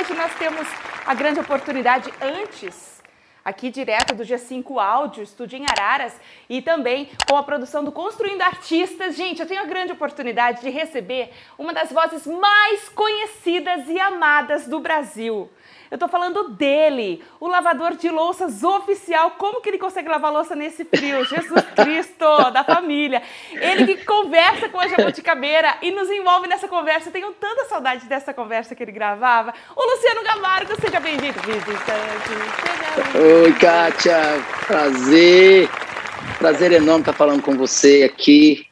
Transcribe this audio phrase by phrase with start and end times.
[0.00, 0.66] hoje nós temos
[1.04, 3.02] a grande oportunidade antes
[3.44, 6.18] aqui direto do G5 Áudio, estúdio em Araras,
[6.48, 9.14] e também com a produção do Construindo Artistas.
[9.14, 14.66] Gente, eu tenho a grande oportunidade de receber uma das vozes mais conhecidas e amadas
[14.66, 15.50] do Brasil.
[15.90, 19.32] Eu tô falando dele, o lavador de louças oficial.
[19.32, 21.24] Como que ele consegue lavar louça nesse frio?
[21.26, 23.20] Jesus Cristo, da família.
[23.50, 27.08] Ele que conversa com a Jabuticabeira e nos envolve nessa conversa.
[27.08, 29.52] Eu tenho tanta saudade dessa conversa que ele gravava.
[29.74, 32.30] O Luciano Gamargo, seja bem-vindo, visitante.
[33.18, 34.20] Oi, Kátia.
[34.68, 35.68] Prazer.
[36.38, 38.64] Prazer enorme estar falando com você aqui.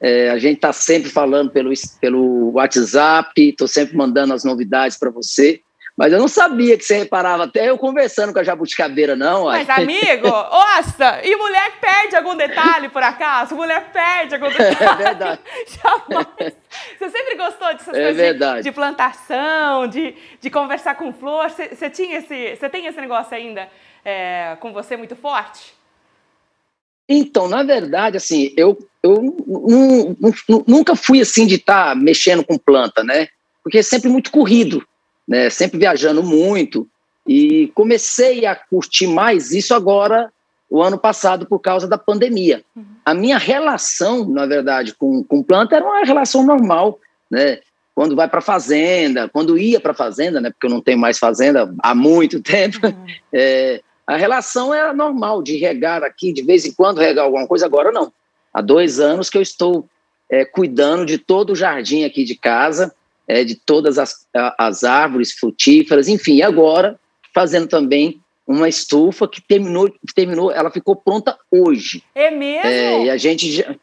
[0.00, 5.10] É, a gente está sempre falando pelo, pelo WhatsApp, estou sempre mandando as novidades para
[5.10, 5.62] você.
[5.96, 9.44] Mas eu não sabia que você reparava, até eu conversando com a jabuticabeira, não.
[9.44, 13.56] Mas, amigo, nossa, e mulher perde algum detalhe, por acaso?
[13.56, 14.76] Mulher perde algum detalhe.
[14.78, 15.40] É verdade.
[15.82, 16.56] Jamais.
[16.98, 18.56] Você sempre gostou dessas é coisas verdade.
[18.58, 21.48] De, de, plantação, de, de conversar com flor?
[21.48, 23.66] Você, você, tinha esse, você tem esse negócio ainda
[24.04, 25.74] é, com você muito forte?
[27.08, 29.34] Então, na verdade, assim, eu, eu
[30.66, 33.28] nunca fui assim de estar tá mexendo com planta, né?
[33.62, 34.86] Porque é sempre muito corrido
[35.26, 36.88] né, sempre viajando muito,
[37.26, 40.32] e comecei a curtir mais isso agora,
[40.70, 42.62] o ano passado, por causa da pandemia.
[42.74, 42.84] Uhum.
[43.04, 46.98] A minha relação, na verdade, com, com planta era uma relação normal,
[47.30, 47.60] né?
[47.94, 50.50] Quando vai para fazenda, quando ia para fazenda, né?
[50.50, 52.86] Porque eu não tenho mais fazenda há muito tempo.
[52.86, 53.06] Uhum.
[53.32, 57.66] É, a relação era normal de regar aqui, de vez em quando regar alguma coisa.
[57.66, 58.12] Agora não.
[58.52, 59.86] Há dois anos que eu estou
[60.30, 62.94] é, cuidando de todo o jardim aqui de casa
[63.28, 64.26] é, de todas as,
[64.58, 66.98] as árvores frutíferas, enfim, e agora
[67.34, 72.02] fazendo também uma estufa que terminou, que terminou, ela ficou pronta hoje.
[72.14, 72.66] É mesmo?
[72.66, 73.74] É, e a gente já,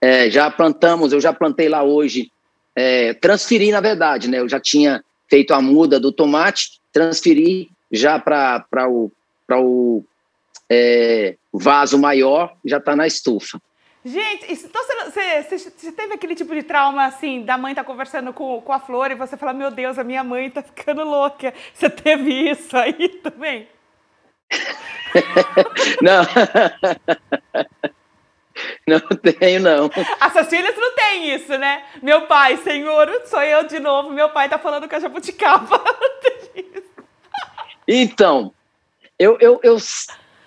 [0.00, 2.30] é, já, plantamos, eu já plantei lá hoje,
[2.76, 4.38] é, transferi na verdade, né?
[4.38, 9.10] Eu já tinha feito a muda do tomate, transferi já para o,
[9.50, 10.04] o
[10.70, 13.60] é, vaso maior, já está na estufa.
[14.02, 18.32] Gente, então você, você, você, teve aquele tipo de trauma assim, da mãe tá conversando
[18.32, 21.52] com, com a Flor e você fala, meu Deus, a minha mãe tá ficando louca.
[21.74, 23.68] Você teve isso aí também?
[26.02, 26.22] não.
[28.86, 29.90] Não tenho, não.
[30.20, 31.82] As suas filhas não têm isso, né?
[32.02, 34.10] Meu pai, senhor, sou eu de novo.
[34.10, 35.82] Meu pai tá falando com a jabuticaba.
[37.88, 38.52] então,
[39.18, 39.78] eu, eu, eu,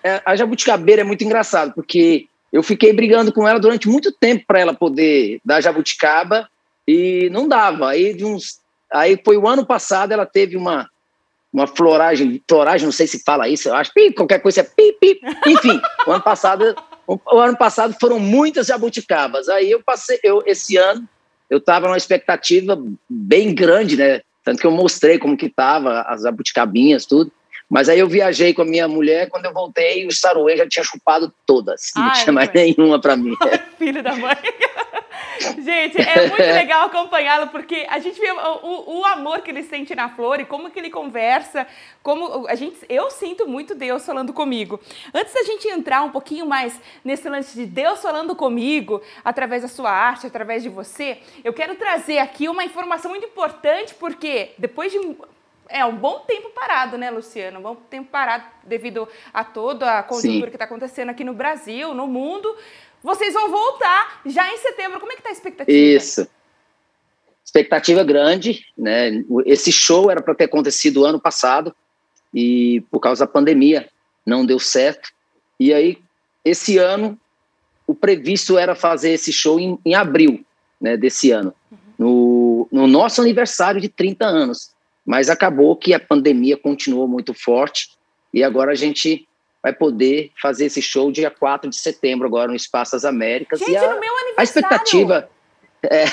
[0.04, 4.44] é, a jabuticabeira é muito engraçado, porque eu fiquei brigando com ela durante muito tempo
[4.46, 6.48] para ela poder dar jabuticaba
[6.86, 7.88] e não dava.
[7.88, 8.60] Aí, de uns,
[8.92, 10.88] aí foi o ano passado, ela teve uma,
[11.52, 14.96] uma floragem, floragem, não sei se fala isso, eu acho, pi, qualquer coisa é pi,
[15.00, 15.20] pi.
[15.48, 16.76] Enfim, o ano passado,
[17.08, 19.48] o, o, ano passado foram muitas jabuticabas.
[19.48, 21.08] Aí eu passei, eu, esse ano,
[21.50, 24.20] eu estava numa expectativa bem grande, né?
[24.44, 27.32] Tanto que eu mostrei como que tava as jabuticabinhas, tudo.
[27.68, 30.84] Mas aí eu viajei com a minha mulher, quando eu voltei, o saruê já tinha
[30.84, 31.90] chupado todas.
[31.96, 33.34] Ai, não tinha mais nenhuma para mim.
[33.78, 34.36] Filho da mãe.
[35.58, 39.94] Gente, é muito legal acompanhá-lo, porque a gente vê o, o, amor que ele sente
[39.94, 41.66] na flor e como que ele conversa,
[42.02, 44.80] como a gente, eu sinto muito Deus falando comigo.
[45.12, 49.68] Antes da gente entrar um pouquinho mais nesse lance de Deus falando comigo, através da
[49.68, 54.92] sua arte, através de você, eu quero trazer aqui uma informação muito importante, porque depois
[54.92, 54.98] de
[55.68, 57.58] é um bom tempo parado, né, Luciano?
[57.58, 60.50] Um bom tempo parado devido a toda a conjuntura Sim.
[60.50, 62.54] que está acontecendo aqui no Brasil, no mundo.
[63.02, 65.00] Vocês vão voltar já em setembro.
[65.00, 65.76] Como é que está a expectativa?
[65.76, 66.26] Isso.
[67.44, 69.22] Expectativa grande, né?
[69.44, 71.74] Esse show era para ter acontecido ano passado
[72.32, 73.88] e por causa da pandemia
[74.26, 75.10] não deu certo.
[75.60, 75.98] E aí,
[76.44, 77.18] esse ano,
[77.86, 80.44] o previsto era fazer esse show em, em abril
[80.80, 81.78] né, desse ano, uhum.
[81.98, 84.73] no, no nosso aniversário de 30 anos.
[85.04, 87.90] Mas acabou que a pandemia continuou muito forte
[88.32, 89.28] e agora a gente
[89.62, 93.60] vai poder fazer esse show dia 4 de setembro, agora no Espaço das Américas.
[93.60, 94.38] Gente, e a, no meu aniversário!
[94.38, 95.30] A expectativa.
[95.86, 96.06] É,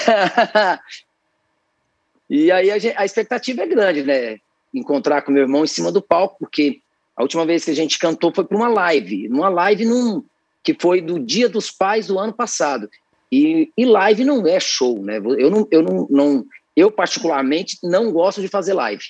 [2.30, 4.38] e aí a, a, expectativa é grande, né?
[4.74, 6.82] Encontrar com meu irmão em cima do palco, porque
[7.16, 10.26] a última vez que a gente cantou foi para uma live, numa live num,
[10.62, 12.90] que foi do Dia dos Pais do ano passado.
[13.32, 15.18] E, e live não é show, né?
[15.18, 16.46] Eu não, eu não, não
[16.76, 19.04] eu, particularmente, não gosto de fazer live.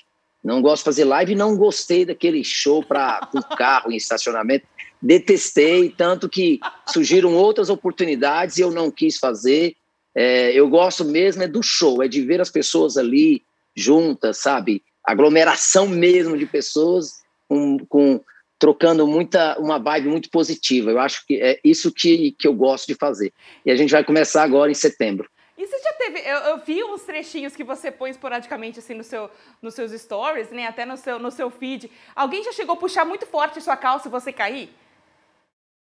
[0.43, 4.65] Não gosto de fazer live, não gostei daquele show para um carro em estacionamento.
[5.01, 9.75] Detestei, tanto que surgiram outras oportunidades e eu não quis fazer.
[10.15, 13.43] É, eu gosto mesmo é do show, é de ver as pessoas ali
[13.75, 14.83] juntas, sabe?
[15.03, 18.21] Aglomeração mesmo de pessoas com, com
[18.59, 20.91] trocando muita uma vibe muito positiva.
[20.91, 23.31] Eu acho que é isso que, que eu gosto de fazer.
[23.65, 25.29] E a gente vai começar agora em setembro.
[25.57, 25.91] E você já.
[26.25, 29.29] Eu, eu, vi uns trechinhos que você põe esporadicamente assim no seu,
[29.61, 30.67] nos seus stories, né?
[30.67, 31.91] Até no seu, no seu feed.
[32.15, 34.69] Alguém já chegou a puxar muito forte sua calça e você cair?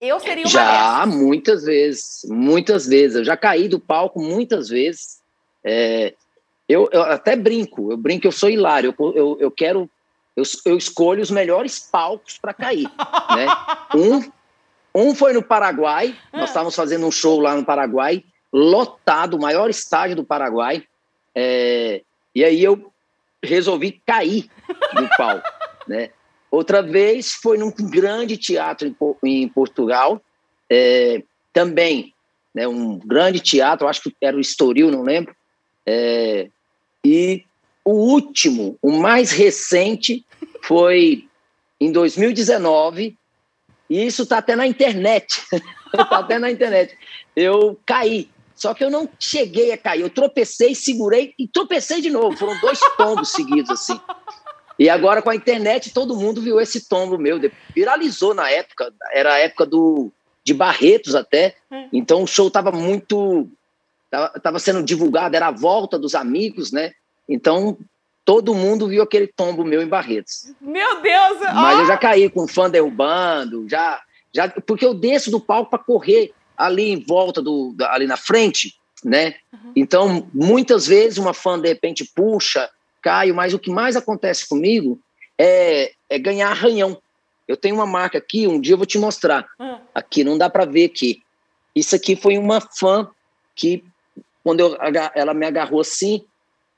[0.01, 1.21] Eu seria uma Já, dessas.
[1.21, 2.27] muitas vezes.
[2.29, 3.17] Muitas vezes.
[3.17, 5.21] Eu já caí do palco muitas vezes.
[5.65, 6.15] É,
[6.69, 8.95] eu, eu, até brinco, eu brinco, eu sou hilário.
[8.99, 9.91] Eu, eu, eu quero.
[10.37, 12.91] Eu, eu escolho os melhores palcos para cair.
[13.35, 13.47] né?
[13.95, 14.21] Um
[14.97, 16.45] um foi no Paraguai, nós ah.
[16.47, 18.25] estávamos fazendo um show lá no Paraguai,
[18.59, 20.83] lotado, o maior estádio do Paraguai.
[21.35, 22.01] É,
[22.35, 22.91] e aí eu
[23.43, 24.49] resolvi cair
[24.95, 25.47] do palco,
[25.87, 26.11] né?
[26.51, 30.23] Outra vez foi num grande teatro em, em Portugal,
[30.71, 31.23] é,
[31.53, 32.15] também,
[32.55, 35.35] né, um grande teatro, acho que era o Estoril, não lembro.
[35.85, 36.49] É,
[37.05, 37.45] e
[37.85, 40.25] o último, o mais recente,
[40.63, 41.29] foi
[41.81, 43.17] em 2019,
[43.89, 45.45] e isso está até na internet.
[45.93, 46.97] Está até na internet.
[47.35, 48.31] Eu caí.
[48.57, 50.01] Só que eu não cheguei a cair.
[50.01, 52.37] Eu tropecei, segurei e tropecei de novo.
[52.37, 54.01] Foram dois tombos seguidos, assim.
[54.79, 57.39] E agora com a internet todo mundo viu esse tombo meu.
[57.75, 58.93] Viralizou na época.
[59.13, 60.11] Era a época do,
[60.43, 61.55] de Barretos até.
[61.93, 63.47] Então o show estava muito.
[64.35, 66.93] Estava sendo divulgado, era a volta dos amigos, né?
[67.29, 67.77] Então
[68.25, 70.53] todo mundo viu aquele tombo meu em Barretos.
[70.61, 71.41] Meu Deus!
[71.55, 71.81] Mas oh!
[71.83, 74.01] eu já caí com fã derrubando, já,
[74.35, 78.75] já porque eu desço do palco para correr ali em volta do ali na frente,
[79.05, 79.35] né?
[79.53, 79.73] Uhum.
[79.77, 82.69] Então, muitas vezes uma fã de repente puxa,
[83.03, 84.99] caio, mas o que mais acontece comigo
[85.39, 87.01] é, é ganhar arranhão.
[87.47, 89.47] Eu tenho uma marca aqui, um dia eu vou te mostrar.
[89.59, 89.79] Uhum.
[89.95, 91.23] Aqui não dá para ver aqui.
[91.75, 93.09] Isso aqui foi uma fã
[93.55, 93.85] que
[94.43, 94.77] quando eu,
[95.15, 96.25] ela me agarrou assim,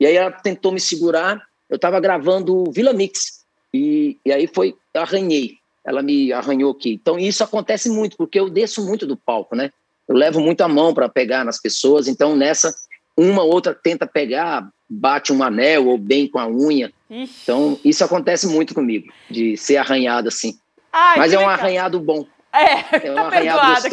[0.01, 1.47] e aí ela tentou me segurar.
[1.69, 3.45] Eu estava gravando Vila Mix.
[3.73, 5.58] E, e aí foi, eu arranhei.
[5.89, 6.93] Ela me arranhou aqui.
[6.93, 9.71] Então isso acontece muito, porque eu desço muito do palco, né?
[10.07, 12.09] Eu levo muito a mão para pegar nas pessoas.
[12.09, 12.75] Então nessa,
[13.17, 16.93] uma outra tenta pegar, bate um anel ou bem com a unha.
[17.11, 17.35] Ixi.
[17.43, 20.59] Então isso acontece muito comigo, de ser arranhado assim.
[20.93, 21.55] Ai, Mas é um legal.
[21.55, 22.27] arranhado bom.
[22.53, 23.89] É, é tá perdoada.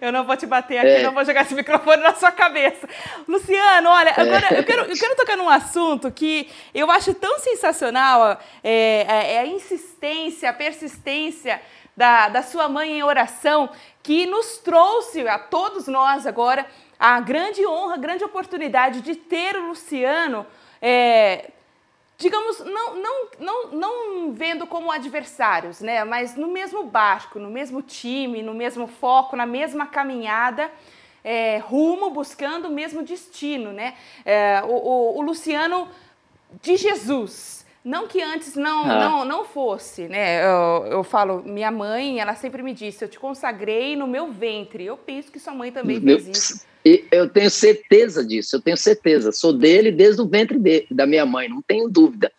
[0.00, 1.02] Eu não vou te bater aqui, é.
[1.02, 2.88] não vou jogar esse microfone na sua cabeça.
[3.28, 4.20] Luciano, olha, é.
[4.20, 9.34] agora eu quero, eu quero tocar num assunto que eu acho tão sensacional, é, é,
[9.34, 11.60] é a insistência, a persistência
[11.96, 13.70] da, da sua mãe em oração,
[14.02, 16.66] que nos trouxe a todos nós agora
[16.98, 20.46] a grande honra, a grande oportunidade de ter o Luciano
[20.80, 21.50] é,
[22.18, 26.02] digamos, não, não, não, não vendo como adversários, né?
[26.04, 30.70] mas no mesmo barco, no mesmo time, no mesmo foco, na mesma caminhada,
[31.22, 33.72] é, rumo, buscando o mesmo destino.
[33.72, 33.94] Né?
[34.24, 35.88] É, o, o, o, Luciano
[36.62, 37.65] de Jesus.
[37.86, 38.98] Não que antes não, ah.
[38.98, 40.44] não, não fosse, né?
[40.44, 44.84] Eu, eu falo, minha mãe, ela sempre me disse, eu te consagrei no meu ventre.
[44.84, 46.66] Eu penso que sua mãe também meu, fez isso.
[47.12, 49.30] Eu tenho certeza disso, eu tenho certeza.
[49.30, 52.32] Sou dele desde o ventre de, da minha mãe, não tenho dúvida.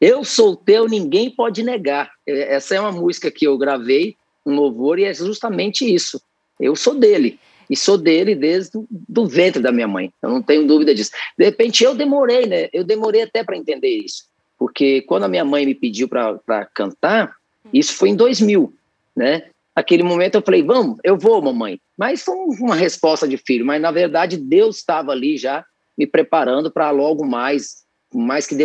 [0.00, 2.10] Eu sou teu, ninguém pode negar.
[2.26, 4.16] É, essa é uma música que eu gravei,
[4.46, 6.18] um louvor, e é justamente isso.
[6.58, 7.38] Eu sou dele.
[7.68, 10.10] E sou dele desde o do ventre da minha mãe.
[10.22, 11.10] Eu não tenho dúvida disso.
[11.36, 12.70] De repente, eu demorei, né?
[12.72, 14.34] Eu demorei até para entender isso.
[14.58, 17.36] Porque quando a minha mãe me pediu para cantar,
[17.72, 18.72] isso foi em 2000,
[19.14, 19.44] né?
[19.74, 21.78] Aquele momento eu falei, vamos, eu vou, mamãe.
[21.96, 25.64] Mas foi uma resposta de filho, mas na verdade Deus estava ali já
[25.96, 28.56] me preparando para logo mais, mais que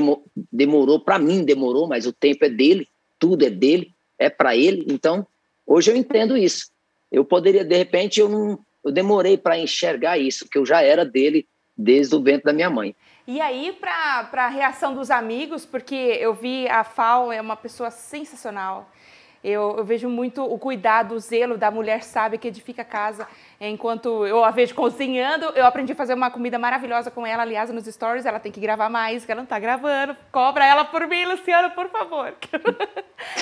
[0.52, 2.88] demorou, para mim demorou, mas o tempo é dele,
[3.20, 4.86] tudo é dele, é para ele.
[4.90, 5.26] Então,
[5.66, 6.70] hoje eu entendo isso.
[7.12, 11.06] Eu poderia, de repente, eu não, eu demorei para enxergar isso, que eu já era
[11.06, 11.46] dele
[11.78, 12.96] desde o ventre da minha mãe.
[13.32, 17.90] E aí, para a reação dos amigos, porque eu vi a Fal é uma pessoa
[17.90, 18.90] sensacional.
[19.42, 23.26] Eu, eu, vejo muito o cuidado, o zelo da mulher sábia que edifica a casa.
[23.58, 27.70] Enquanto eu a vejo cozinhando, eu aprendi a fazer uma comida maravilhosa com ela, aliás,
[27.70, 28.26] nos stories.
[28.26, 30.14] Ela tem que gravar mais, que ela não está gravando.
[30.30, 32.34] Cobra ela por mim, Luciano, por favor.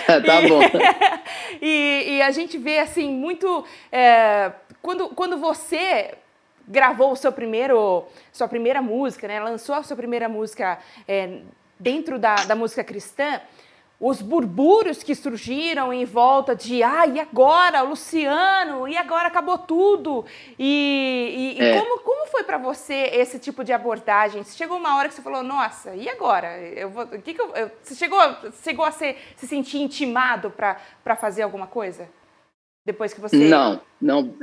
[0.06, 0.62] tá bom.
[1.60, 3.66] e, e, a gente vê, assim, muito...
[3.92, 4.52] É,
[4.84, 6.16] quando, quando você
[6.70, 9.40] gravou o seu primeiro, sua primeira música, né?
[9.40, 11.40] lançou a sua primeira música é,
[11.80, 13.42] dentro da, da música cristã,
[14.00, 20.26] os burburos que surgiram em volta de ah, e agora, Luciano, e agora acabou tudo.
[20.58, 21.76] E, e, é.
[21.76, 24.42] e como, como foi para você esse tipo de abordagem?
[24.46, 26.58] Chegou uma hora que você falou, nossa, e agora?
[26.60, 28.20] Eu vou, que que eu, eu, você chegou,
[28.64, 32.08] chegou a ser, se sentir intimado para fazer alguma coisa?
[32.90, 33.36] Depois que você.
[33.36, 34.34] Não, não.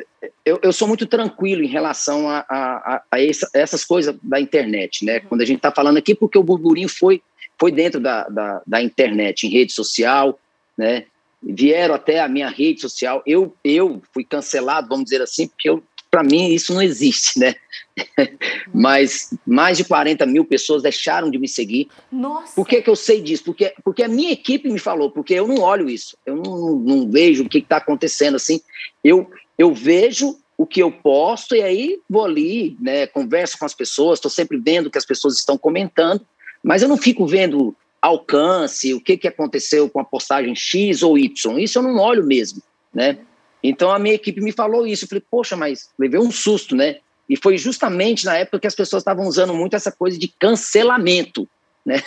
[0.45, 5.05] Eu, eu sou muito tranquilo em relação a, a, a, essa, essas coisas da internet,
[5.05, 5.17] né?
[5.17, 5.23] Uhum.
[5.31, 7.21] Quando a gente está falando aqui, porque o burburinho foi
[7.59, 10.39] foi dentro da, da, da, internet, em rede social,
[10.79, 11.07] né?
[11.43, 13.21] Vieram até a minha rede social.
[13.27, 17.57] Eu, eu fui cancelado, vamos dizer assim, porque eu para mim isso não existe, né?
[18.73, 21.89] Mas mais de 40 mil pessoas deixaram de me seguir.
[22.11, 22.55] Nossa!
[22.55, 23.45] Por que, que eu sei disso?
[23.45, 27.11] Porque, porque a minha equipe me falou, porque eu não olho isso, eu não, não
[27.11, 28.61] vejo o que está acontecendo assim.
[29.03, 33.75] Eu, eu vejo o que eu posto e aí vou ali, né, converso com as
[33.75, 36.27] pessoas, estou sempre vendo o que as pessoas estão comentando,
[36.63, 41.19] mas eu não fico vendo alcance, o que, que aconteceu com a postagem X ou
[41.19, 42.63] Y, isso eu não olho mesmo,
[42.93, 43.19] né?
[43.63, 46.99] Então a minha equipe me falou isso, eu falei, poxa, mas levei um susto, né?
[47.29, 51.49] E foi justamente na época que as pessoas estavam usando muito essa coisa de cancelamento,
[51.85, 52.03] né?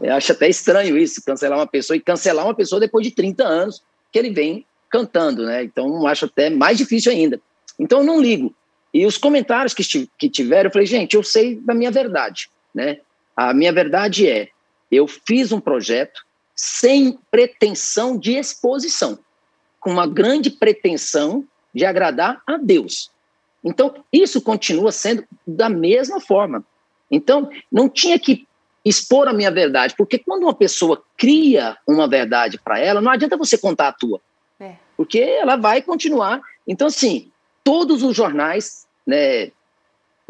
[0.00, 3.44] Eu acho até estranho isso, cancelar uma pessoa e cancelar uma pessoa depois de 30
[3.44, 5.62] anos que ele vem cantando, né?
[5.62, 7.40] Então acho até mais difícil ainda.
[7.78, 8.54] Então eu não ligo.
[8.92, 12.98] E os comentários que, que tiveram, eu falei, gente, eu sei da minha verdade, né?
[13.36, 14.48] A minha verdade é,
[14.90, 16.24] eu fiz um projeto
[16.54, 19.18] sem pretensão de exposição,
[19.78, 23.10] com uma grande pretensão de agradar a Deus.
[23.64, 26.64] Então, isso continua sendo da mesma forma.
[27.10, 28.46] Então, não tinha que
[28.84, 33.36] expor a minha verdade, porque quando uma pessoa cria uma verdade para ela, não adianta
[33.36, 34.20] você contar a tua,
[34.58, 34.76] é.
[34.96, 36.40] porque ela vai continuar.
[36.66, 37.30] Então, assim,
[37.62, 39.50] todos os jornais né,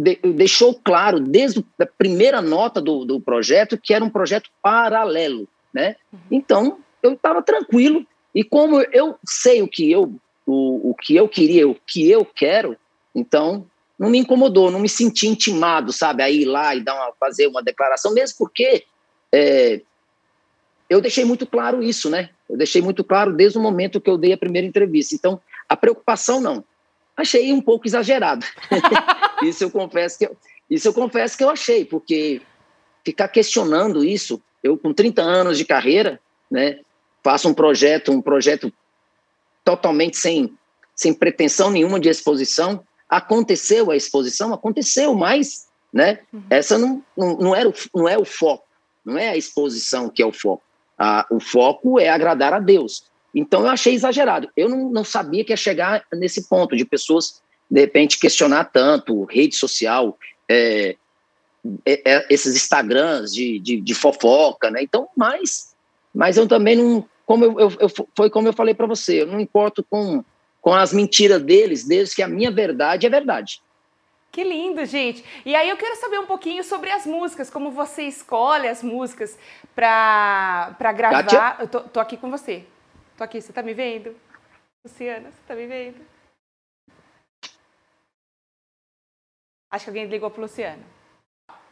[0.01, 5.47] de, deixou claro desde a primeira nota do, do projeto que era um projeto paralelo,
[5.73, 5.97] né?
[6.13, 6.19] Uhum.
[6.31, 10.15] Então eu estava tranquilo e como eu sei o que eu
[10.47, 12.77] o, o que eu queria, o que eu quero,
[13.14, 13.67] então
[13.99, 17.47] não me incomodou, não me senti intimado, sabe, a ir lá e dar uma, fazer
[17.47, 18.85] uma declaração, mesmo porque
[19.31, 19.83] é,
[20.88, 22.31] eu deixei muito claro isso, né?
[22.49, 25.14] Eu deixei muito claro desde o momento que eu dei a primeira entrevista.
[25.14, 26.64] Então, a preocupação não
[27.21, 28.45] achei um pouco exagerado.
[29.43, 30.37] isso eu confesso que eu,
[30.69, 32.40] isso eu confesso que eu achei, porque
[33.05, 36.81] ficar questionando isso, eu com 30 anos de carreira, né,
[37.23, 38.73] faço um projeto, um projeto
[39.64, 40.55] totalmente sem
[40.95, 42.85] sem pretensão nenhuma de exposição.
[43.11, 46.43] Aconteceu a exposição, aconteceu, mas, né, uhum.
[46.49, 48.64] essa não, não, não, era o, não é o foco,
[49.05, 50.62] não é a exposição que é o foco.
[50.97, 53.05] A, o foco é agradar a Deus.
[53.35, 54.49] Então eu achei exagerado.
[54.57, 57.40] Eu não, não sabia que ia chegar nesse ponto de pessoas,
[57.71, 60.17] de repente, questionar tanto rede social,
[60.49, 60.97] é,
[61.85, 64.83] é, é, esses Instagrams de, de, de, fofoca, né?
[64.83, 65.75] Então, mas,
[66.14, 67.05] mas eu também não.
[67.26, 70.25] Como eu, eu, eu foi como eu falei para você, eu não importo com,
[70.61, 73.62] com as mentiras deles, desde que a minha verdade é verdade.
[74.33, 75.25] Que lindo, gente!
[75.45, 79.37] E aí eu quero saber um pouquinho sobre as músicas, como você escolhe as músicas
[79.75, 81.25] para gravar.
[81.25, 81.57] Kátia?
[81.59, 82.64] Eu tô, tô aqui com você.
[83.17, 84.14] Tô aqui, você tá me vendo?
[84.85, 86.00] Luciana, você tá me vendo?
[89.73, 90.83] Acho que alguém ligou pro Luciano.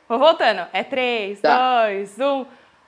[0.08, 0.66] Vou voltando.
[0.72, 2.46] É 3, 2, 1.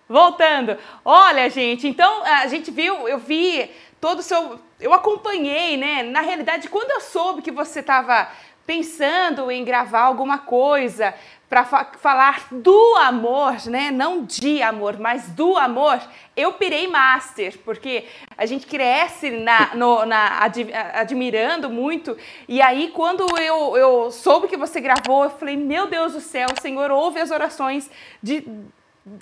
[0.09, 0.77] Voltando.
[1.05, 4.59] Olha, gente, então a gente viu, eu vi todo o seu.
[4.81, 6.03] Eu acompanhei, né?
[6.03, 8.29] Na realidade, quando eu soube que você estava
[8.67, 11.15] pensando em gravar alguma coisa
[11.49, 13.91] para fa falar do amor, né?
[13.91, 16.01] Não de amor, mas do amor,
[16.37, 18.07] eu pirei master, porque
[18.39, 22.17] a gente cresce na, no, na ad, admirando muito.
[22.49, 26.47] E aí, quando eu, eu soube que você gravou, eu falei: Meu Deus do céu,
[26.63, 27.91] Senhor ouve as orações
[28.23, 28.47] de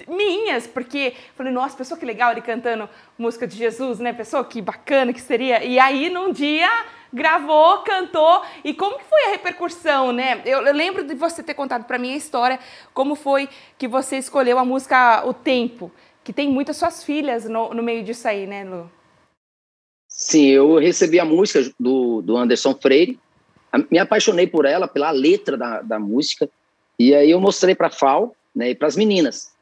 [0.08, 4.12] minhas, porque falei, nossa, pessoa que legal ele cantando música de Jesus, né?
[4.12, 5.64] Pessoa que bacana que seria.
[5.64, 6.68] E aí, num dia,
[7.12, 8.42] gravou, cantou.
[8.64, 10.42] E como que foi a repercussão, né?
[10.44, 12.58] Eu, eu lembro de você ter contado para mim a história,
[12.92, 15.92] como foi que você escolheu a música O Tempo,
[16.24, 18.90] que tem muitas suas filhas no, no meio disso aí, né, Lu?
[20.08, 23.18] Sim, eu recebi a música do, do Anderson Freire,
[23.90, 26.48] me apaixonei por ela, pela letra da, da música,
[26.98, 29.52] e aí eu mostrei para a FAO né, e para as meninas.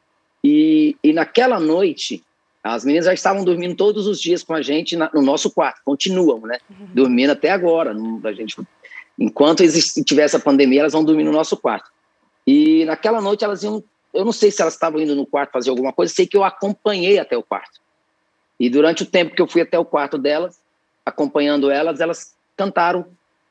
[0.43, 2.23] E, e naquela noite,
[2.63, 5.81] as meninas já estavam dormindo todos os dias com a gente na, no nosso quarto,
[5.83, 6.57] continuam, né?
[6.69, 6.87] Uhum.
[6.93, 7.95] Dormindo até agora.
[8.23, 8.55] a gente,
[9.17, 11.89] enquanto existe, tiver essa pandemia, elas vão dormir no nosso quarto.
[12.45, 15.69] E naquela noite elas iam, eu não sei se elas estavam indo no quarto fazer
[15.69, 17.79] alguma coisa, sei que eu acompanhei até o quarto.
[18.59, 20.59] E durante o tempo que eu fui até o quarto delas,
[21.05, 23.05] acompanhando elas, elas cantaram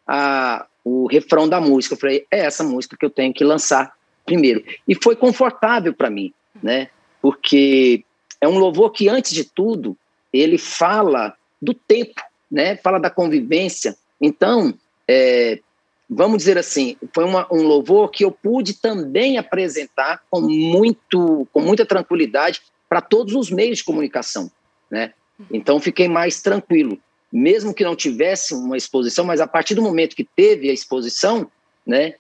[0.07, 1.95] a, o refrão da música.
[1.95, 4.64] Eu falei, é essa música que eu tenho que lançar primeiro.
[4.87, 6.88] E foi confortável para mim né?
[7.20, 8.04] Porque
[8.40, 9.96] é um louvor que, antes de tudo,
[10.32, 12.20] ele fala do tempo,
[12.50, 12.76] né?
[12.76, 13.96] Fala da convivência.
[14.20, 14.75] Então,
[15.08, 15.60] é,
[16.08, 21.60] vamos dizer assim, foi uma, um louvor que eu pude também apresentar com, muito, com
[21.60, 24.50] muita tranquilidade para todos os meios de comunicação,
[24.90, 25.12] né?
[25.50, 26.98] Então, fiquei mais tranquilo.
[27.30, 31.50] Mesmo que não tivesse uma exposição, mas a partir do momento que teve a exposição,
[31.86, 32.14] né,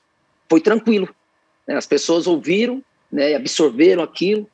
[0.48, 1.08] foi tranquilo.
[1.66, 1.76] Né?
[1.76, 4.48] As pessoas ouviram, né, absorveram aquilo,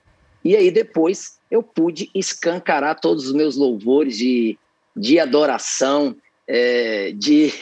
[0.45, 4.59] e aí depois eu pude escancarar todos os meus louvores de,
[4.97, 6.17] de adoração,
[6.47, 7.53] é, de,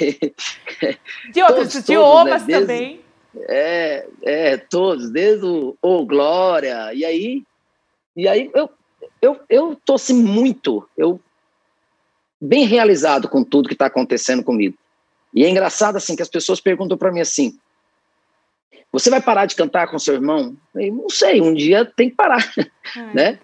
[1.33, 2.61] De outros todos, idiomas né?
[2.61, 3.01] também.
[3.49, 7.45] É, é, todos, desde o oh, Glória, e aí,
[8.17, 8.69] e aí eu,
[9.23, 11.21] eu, eu tô assim muito, eu
[12.41, 14.77] bem realizado com tudo que está acontecendo comigo.
[15.33, 17.59] E é engraçado assim que as pessoas perguntam para mim assim:
[18.93, 20.57] você vai parar de cantar com seu irmão?
[20.75, 22.45] Eu não sei, um dia tem que parar,
[22.97, 23.39] Ai, né?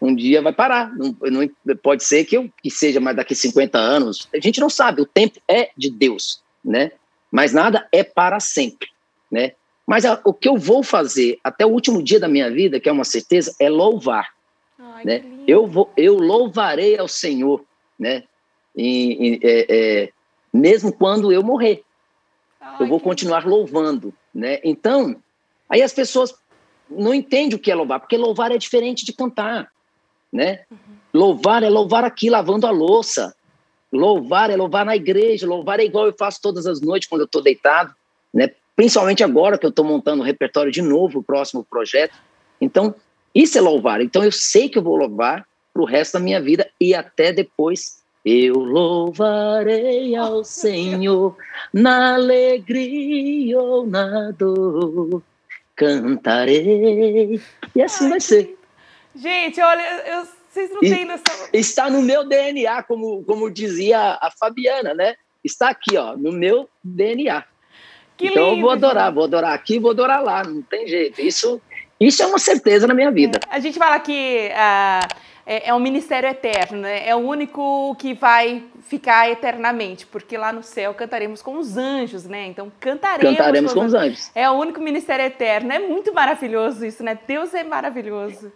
[0.00, 0.92] Um dia vai parar.
[0.96, 4.28] Não, não, pode ser que, eu, que seja mais daqui 50 anos.
[4.34, 6.92] A gente não sabe, o tempo é de Deus, né?
[7.30, 8.88] Mas nada é para sempre,
[9.30, 9.52] né?
[9.86, 12.88] Mas a, o que eu vou fazer até o último dia da minha vida, que
[12.88, 14.30] é uma certeza, é louvar.
[14.78, 15.24] Ai, né?
[15.46, 17.64] Eu, vou, eu louvarei ao Senhor,
[17.98, 18.24] né?
[18.76, 20.12] E, e, é, é,
[20.52, 21.82] mesmo quando eu morrer.
[22.60, 24.60] Ai, eu vou continuar louvando, né?
[24.64, 25.16] Então,
[25.68, 26.34] aí as pessoas
[26.88, 29.70] não entendem o que é louvar, porque louvar é diferente de cantar,
[30.32, 30.60] né?
[30.70, 30.78] Uhum.
[31.12, 33.34] Louvar é louvar aqui lavando a louça.
[33.92, 37.26] Louvar é louvar na igreja, louvar é igual eu faço todas as noites quando eu
[37.26, 37.94] estou deitado,
[38.32, 38.50] né?
[38.74, 42.14] Principalmente agora que eu estou montando o repertório de novo, o próximo projeto.
[42.58, 42.94] Então,
[43.34, 44.00] isso é louvar.
[44.00, 47.32] Então, eu sei que eu vou louvar para o resto da minha vida e até
[47.32, 51.36] depois eu louvarei ao Senhor
[51.72, 55.22] na alegria ou na dor,
[55.74, 57.40] cantarei.
[57.74, 58.56] E assim Ai, vai ser.
[59.14, 61.48] Gente, olha, eu, vocês não têm noção.
[61.52, 65.16] Está no meu DNA, como, como dizia a Fabiana, né?
[65.42, 67.44] Está aqui, ó, no meu DNA.
[68.16, 69.14] Que então lindo, eu vou adorar, gente.
[69.14, 71.20] vou adorar aqui, vou adorar lá, não tem jeito.
[71.20, 71.60] Isso,
[71.98, 73.40] isso é uma certeza na minha vida.
[73.50, 74.48] É, a gente fala que.
[74.52, 77.06] Uh é, é um ministério eterno, né?
[77.06, 82.24] É o único que vai ficar eternamente, porque lá no céu cantaremos com os anjos,
[82.24, 82.46] né?
[82.46, 84.30] Então cantaremos, cantaremos com, os anjos.
[84.34, 85.70] É o único ministério eterno.
[85.70, 87.18] É muito maravilhoso isso, né?
[87.26, 88.50] Deus é maravilhoso.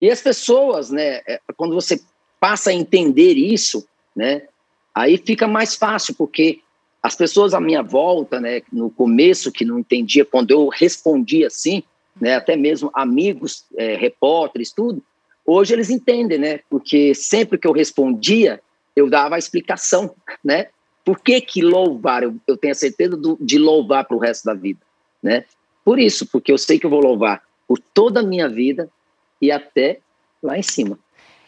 [0.00, 1.20] E as pessoas, né?
[1.26, 2.00] É, quando você
[2.40, 3.86] passa a entender isso,
[4.16, 4.42] né?
[4.94, 6.60] Aí fica mais fácil, porque
[7.02, 8.62] as pessoas à minha volta, né?
[8.72, 11.82] No começo que não entendia, quando eu respondia assim,
[12.18, 12.36] né?
[12.36, 15.02] Até mesmo amigos, é, repórteres, tudo
[15.46, 16.60] Hoje eles entendem, né?
[16.70, 18.60] Porque sempre que eu respondia,
[18.96, 20.68] eu dava a explicação, né?
[21.04, 22.22] Por que, que louvar?
[22.22, 24.80] Eu, eu tenho a certeza do, de louvar para o resto da vida,
[25.22, 25.44] né?
[25.84, 28.88] Por isso, porque eu sei que eu vou louvar por toda a minha vida
[29.40, 29.98] e até
[30.42, 30.98] lá em cima.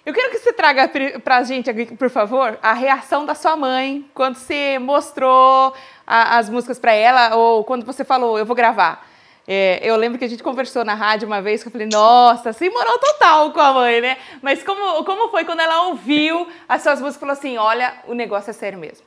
[0.04, 0.88] Eu quero que você traga
[1.20, 5.74] para a gente, por favor, a reação da sua mãe quando você mostrou
[6.06, 9.04] a, as músicas para ela ou quando você falou, eu vou gravar.
[9.48, 12.52] É, eu lembro que a gente conversou na rádio uma vez que eu falei, nossa,
[12.52, 14.18] sem moral total com a mãe, né?
[14.42, 18.14] Mas como, como foi quando ela ouviu as suas músicas e falou assim, olha, o
[18.14, 19.06] negócio é sério mesmo?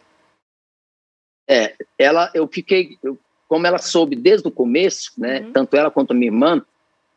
[1.47, 3.17] É, ela, eu fiquei, eu,
[3.49, 5.41] como ela soube desde o começo, né?
[5.41, 5.52] Uhum.
[5.52, 6.63] Tanto ela quanto a minha irmã,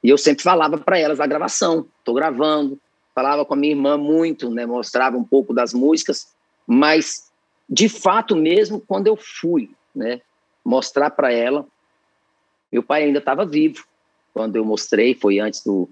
[0.02, 2.80] e eu sempre falava para elas a gravação, tô gravando,
[3.14, 4.66] falava com a minha irmã muito, né?
[4.66, 6.34] Mostrava um pouco das músicas,
[6.66, 7.30] mas
[7.68, 10.20] de fato mesmo, quando eu fui, né?
[10.64, 11.66] Mostrar para ela,
[12.72, 13.84] meu pai ainda estava vivo
[14.32, 15.88] quando eu mostrei, foi antes do,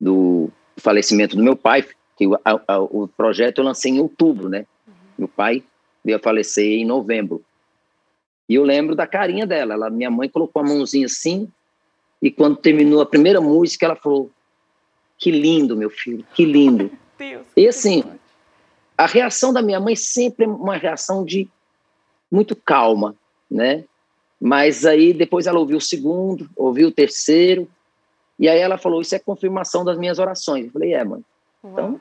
[0.00, 4.48] do falecimento do meu pai, que o, a, a, o projeto eu lancei em outubro,
[4.48, 4.66] né?
[4.86, 4.94] Uhum.
[5.18, 5.62] Meu pai
[6.04, 7.44] veio a falecer em novembro.
[8.48, 9.74] E eu lembro da carinha dela.
[9.74, 11.48] Ela, minha mãe colocou a mãozinha assim,
[12.20, 14.30] e quando terminou a primeira música, ela falou:
[15.18, 16.90] Que lindo, meu filho, que lindo.
[17.18, 18.04] Deus, e assim,
[18.96, 21.48] a reação da minha mãe sempre é uma reação de
[22.30, 23.14] muito calma,
[23.50, 23.84] né?
[24.40, 27.68] Mas aí depois ela ouviu o segundo, ouviu o terceiro,
[28.38, 30.66] e aí ela falou: Isso é confirmação das minhas orações.
[30.66, 31.24] Eu falei: É, mãe.
[31.64, 32.00] Então,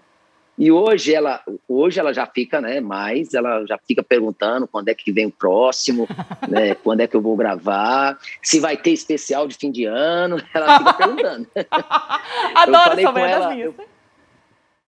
[0.58, 2.80] e hoje ela, hoje ela já fica, né?
[2.80, 6.08] Mais, ela já fica perguntando quando é que vem o próximo,
[6.48, 6.76] né?
[6.76, 10.38] Quando é que eu vou gravar, se vai ter especial de fim de ano.
[10.54, 11.48] Ela fica perguntando.
[12.56, 13.74] Adoro essa manhã das minhas.
[13.78, 13.86] Eu,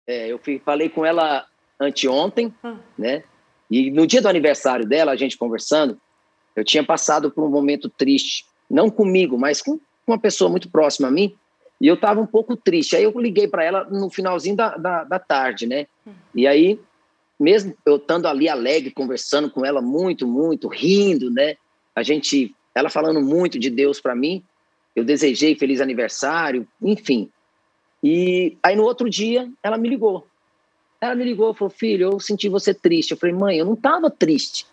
[0.06, 1.45] é, eu falei com ela
[1.79, 2.77] anteontem, hum.
[2.97, 3.23] né?
[3.71, 5.97] E no dia do aniversário dela, a gente conversando,
[6.55, 11.07] eu tinha passado por um momento triste, não comigo, mas com uma pessoa muito próxima
[11.07, 11.35] a mim,
[11.79, 12.95] e eu estava um pouco triste.
[12.95, 15.87] Aí eu liguei para ela no finalzinho da, da, da, tarde, né?
[16.33, 16.79] E aí,
[17.39, 21.55] mesmo eu estando ali alegre, conversando com ela muito, muito, rindo, né?
[21.95, 24.43] A gente, ela falando muito de Deus para mim,
[24.95, 27.29] eu desejei feliz aniversário, enfim.
[28.03, 30.27] E aí no outro dia, ela me ligou.
[31.01, 33.11] Ela me ligou, falou: "Filho, eu senti você triste".
[33.11, 34.65] Eu falei: "Mãe, eu não estava triste",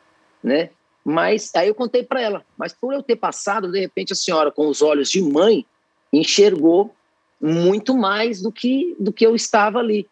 [0.43, 0.71] né?
[1.05, 4.51] Mas aí eu contei para ela, mas por eu ter passado, de repente a senhora
[4.51, 5.65] com os olhos de mãe
[6.13, 6.95] enxergou
[7.41, 10.07] muito mais do que do que eu estava ali.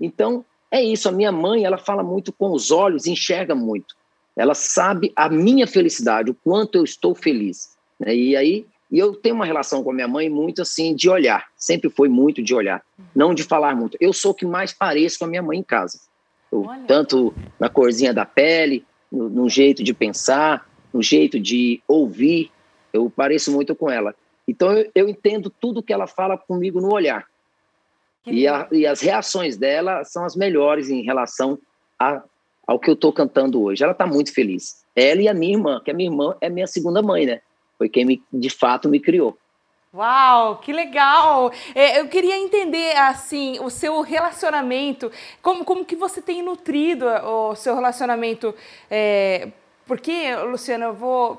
[0.00, 3.94] Então, é isso, a minha mãe, ela fala muito com os olhos, enxerga muito.
[4.34, 7.76] Ela sabe a minha felicidade, o quanto eu estou feliz.
[8.00, 8.16] Né?
[8.16, 11.46] E aí, e eu tenho uma relação com a minha mãe muito assim de olhar,
[11.56, 12.82] sempre foi muito de olhar,
[13.14, 13.96] não de falar muito.
[14.00, 16.00] Eu sou o que mais pareço com a minha mãe em casa.
[16.50, 22.50] Eu, tanto na corzinha da pele, no, no jeito de pensar, no jeito de ouvir.
[22.92, 24.14] Eu pareço muito com ela.
[24.48, 27.26] Então eu, eu entendo tudo que ela fala comigo no olhar.
[28.26, 31.58] E, a, e, as reações dela são as melhores em relação
[31.98, 32.22] a,
[32.66, 33.82] ao que eu estou cantando hoje.
[33.82, 34.84] Ela está muito feliz.
[34.94, 37.40] Ela e a minha irmã, que a minha irmã é minha segunda mãe, né?
[37.76, 39.36] Foi quem me, de fato me criou.
[39.94, 41.52] Uau, que legal!
[41.74, 47.54] É, eu queria entender, assim, o seu relacionamento, como, como que você tem nutrido o
[47.54, 48.54] seu relacionamento,
[48.90, 49.48] é,
[49.86, 51.38] porque, Luciana, eu vou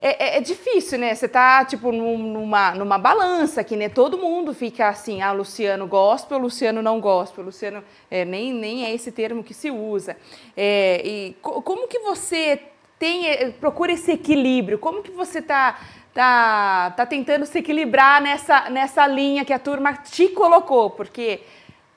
[0.00, 1.14] é, é, é, difícil, né?
[1.14, 3.88] Você tá, tipo, numa, numa balança aqui, né?
[3.88, 8.94] Todo mundo fica assim, ah, Luciano gospel, Luciano não gospel, Luciano é, nem, nem é
[8.94, 10.16] esse termo que se usa.
[10.56, 12.62] É, e co como que você
[12.98, 14.78] tem, é, procura esse equilíbrio?
[14.78, 15.80] Como que você tá,
[16.16, 20.88] tá, tá tentando se equilibrar nessa, nessa linha que a turma te colocou?
[20.88, 21.40] Porque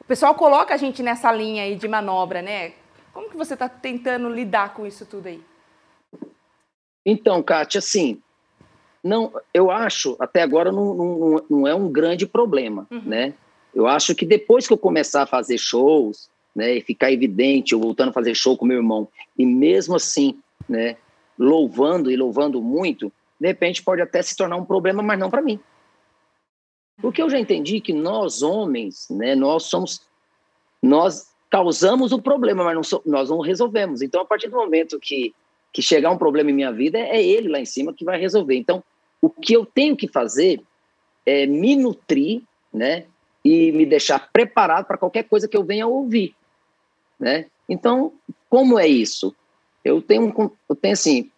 [0.01, 2.73] o pessoal coloca a gente nessa linha aí de manobra, né?
[3.13, 5.41] Como que você tá tentando lidar com isso tudo aí?
[7.05, 8.21] Então, Kátia, assim,
[9.01, 13.01] não, eu acho, até agora não, não, não é um grande problema, uhum.
[13.05, 13.33] né?
[13.73, 17.79] Eu acho que depois que eu começar a fazer shows, né, e ficar evidente, eu
[17.79, 20.97] voltando a fazer show com meu irmão, e mesmo assim, né,
[21.37, 25.41] louvando e louvando muito, de repente pode até se tornar um problema, mas não para
[25.41, 25.59] mim.
[27.01, 30.01] Porque eu já entendi que nós homens, né, nós somos,
[30.81, 34.01] nós causamos o problema, mas não so, nós não resolvemos.
[34.01, 35.33] Então, a partir do momento que
[35.71, 38.55] que chegar um problema em minha vida, é ele lá em cima que vai resolver.
[38.55, 38.83] Então,
[39.21, 40.61] o que eu tenho que fazer
[41.25, 42.41] é me nutrir,
[42.73, 43.05] né?
[43.43, 46.35] E me deixar preparado para qualquer coisa que eu venha ouvir,
[47.19, 47.45] né?
[47.67, 48.13] Então,
[48.49, 49.35] como é isso?
[49.83, 50.33] Eu tenho,
[50.67, 51.31] eu tenho assim,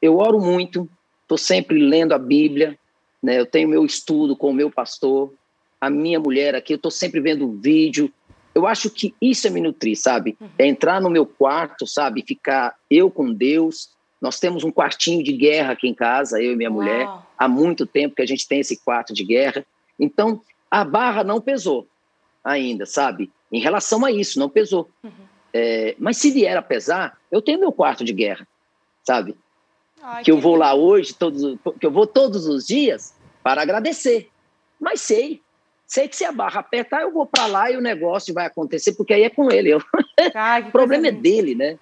[0.00, 0.88] eu oro muito,
[1.32, 2.78] estou sempre lendo a Bíblia,
[3.22, 3.38] né?
[3.38, 5.32] Eu tenho meu estudo com o meu pastor,
[5.80, 8.12] a minha mulher aqui, eu estou sempre vendo vídeo,
[8.54, 10.36] eu acho que isso é me nutrir, sabe?
[10.38, 10.48] Uhum.
[10.58, 12.22] É entrar no meu quarto, sabe?
[12.26, 13.90] Ficar eu com Deus.
[14.20, 16.78] Nós temos um quartinho de guerra aqui em casa, eu e minha Uau.
[16.78, 17.08] mulher.
[17.38, 19.64] Há muito tempo que a gente tem esse quarto de guerra.
[19.98, 21.88] Então, a barra não pesou
[22.44, 23.30] ainda, sabe?
[23.50, 24.90] Em relação a isso, não pesou.
[25.02, 25.10] Uhum.
[25.54, 28.46] É, mas se vier a pesar, eu tenho meu quarto de guerra,
[29.02, 29.34] sabe?
[30.02, 34.28] Ai, que, eu vou lá hoje, todos, que eu vou todos os dias para agradecer.
[34.80, 35.40] Mas sei
[35.92, 38.94] Sei que se a barra apertar, eu vou para lá e o negócio vai acontecer,
[38.94, 39.74] porque aí é com ele.
[39.74, 39.82] Eu...
[40.34, 41.78] Ah, o problema é dele, né?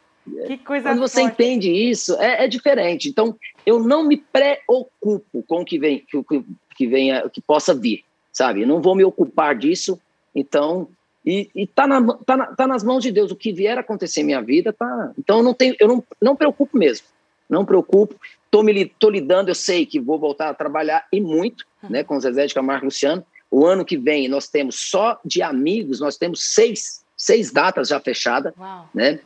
[0.49, 1.33] Que coisa Quando você forte.
[1.33, 3.09] entende isso, é, é, diferente.
[3.09, 6.45] Então, eu não me preocupo com o que vem, que,
[6.77, 8.03] que, venha, que possa vir,
[8.33, 8.63] sabe?
[8.63, 9.97] Eu não vou me ocupar disso.
[10.35, 10.89] Então,
[11.25, 13.31] e, e tá, na, tá, na, tá nas mãos de Deus.
[13.31, 15.13] O que vier a acontecer em minha vida, tá.
[15.17, 17.07] Então, eu não tenho, eu não, não preocupo mesmo.
[17.51, 18.15] Não preocupo.
[18.51, 22.17] Tô me tô lidando, eu sei que vou voltar a trabalhar e muito, né, com
[22.17, 26.17] o Zezé de Camargo Luciano o ano que vem nós temos só de amigos, nós
[26.17, 28.89] temos seis, seis datas já fechadas, Uau.
[28.95, 29.19] né?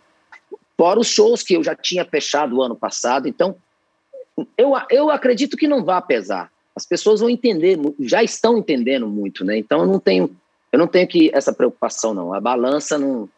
[0.77, 3.29] Fora os shows que eu já tinha fechado o ano passado.
[3.29, 3.55] Então,
[4.57, 6.51] eu, eu acredito que não vai pesar.
[6.75, 9.57] As pessoas vão entender, já estão entendendo muito, né?
[9.59, 10.35] Então eu não tenho,
[10.73, 12.33] eu não tenho que essa preocupação não.
[12.33, 13.29] A balança não,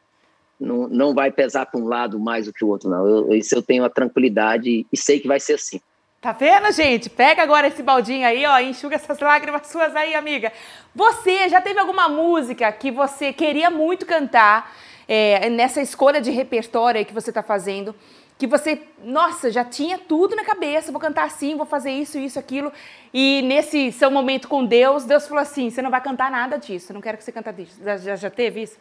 [0.59, 3.07] não, não vai pesar para um lado mais do que o outro, não.
[3.07, 5.81] Eu, isso eu tenho a tranquilidade e sei que vai ser assim.
[6.21, 7.09] Tá vendo, gente?
[7.11, 10.53] Pega agora esse baldinho aí, ó, enxuga essas lágrimas suas aí, amiga.
[10.95, 14.75] Você já teve alguma música que você queria muito cantar
[15.07, 17.95] é, nessa escolha de repertório aí que você tá fazendo?
[18.39, 22.39] Que você, nossa, já tinha tudo na cabeça, vou cantar assim, vou fazer isso, isso,
[22.39, 22.73] aquilo.
[23.13, 26.93] E nesse seu momento com Deus, Deus falou assim: você não vai cantar nada disso,
[26.93, 27.81] não quero que você cante disso.
[27.83, 28.77] Já, já teve isso?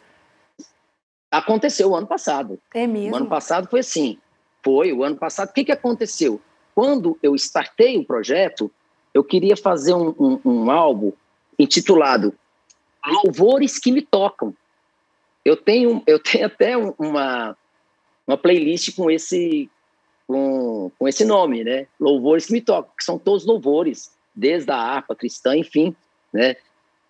[1.30, 2.58] Aconteceu o ano passado.
[2.74, 3.12] É mesmo?
[3.12, 4.18] O ano passado foi assim.
[4.62, 5.50] Foi, o ano passado.
[5.50, 6.40] O que, que aconteceu?
[6.76, 8.70] quando eu startei o projeto,
[9.14, 11.10] eu queria fazer um, um, um álbum
[11.58, 12.34] intitulado
[13.24, 14.52] Louvores que me tocam.
[15.44, 17.56] Eu tenho, eu tenho até uma,
[18.26, 19.70] uma playlist com esse,
[20.26, 21.86] com, com esse nome, né?
[22.00, 25.94] Louvores que me tocam, que são todos louvores, desde a harpa cristã, enfim,
[26.32, 26.56] né?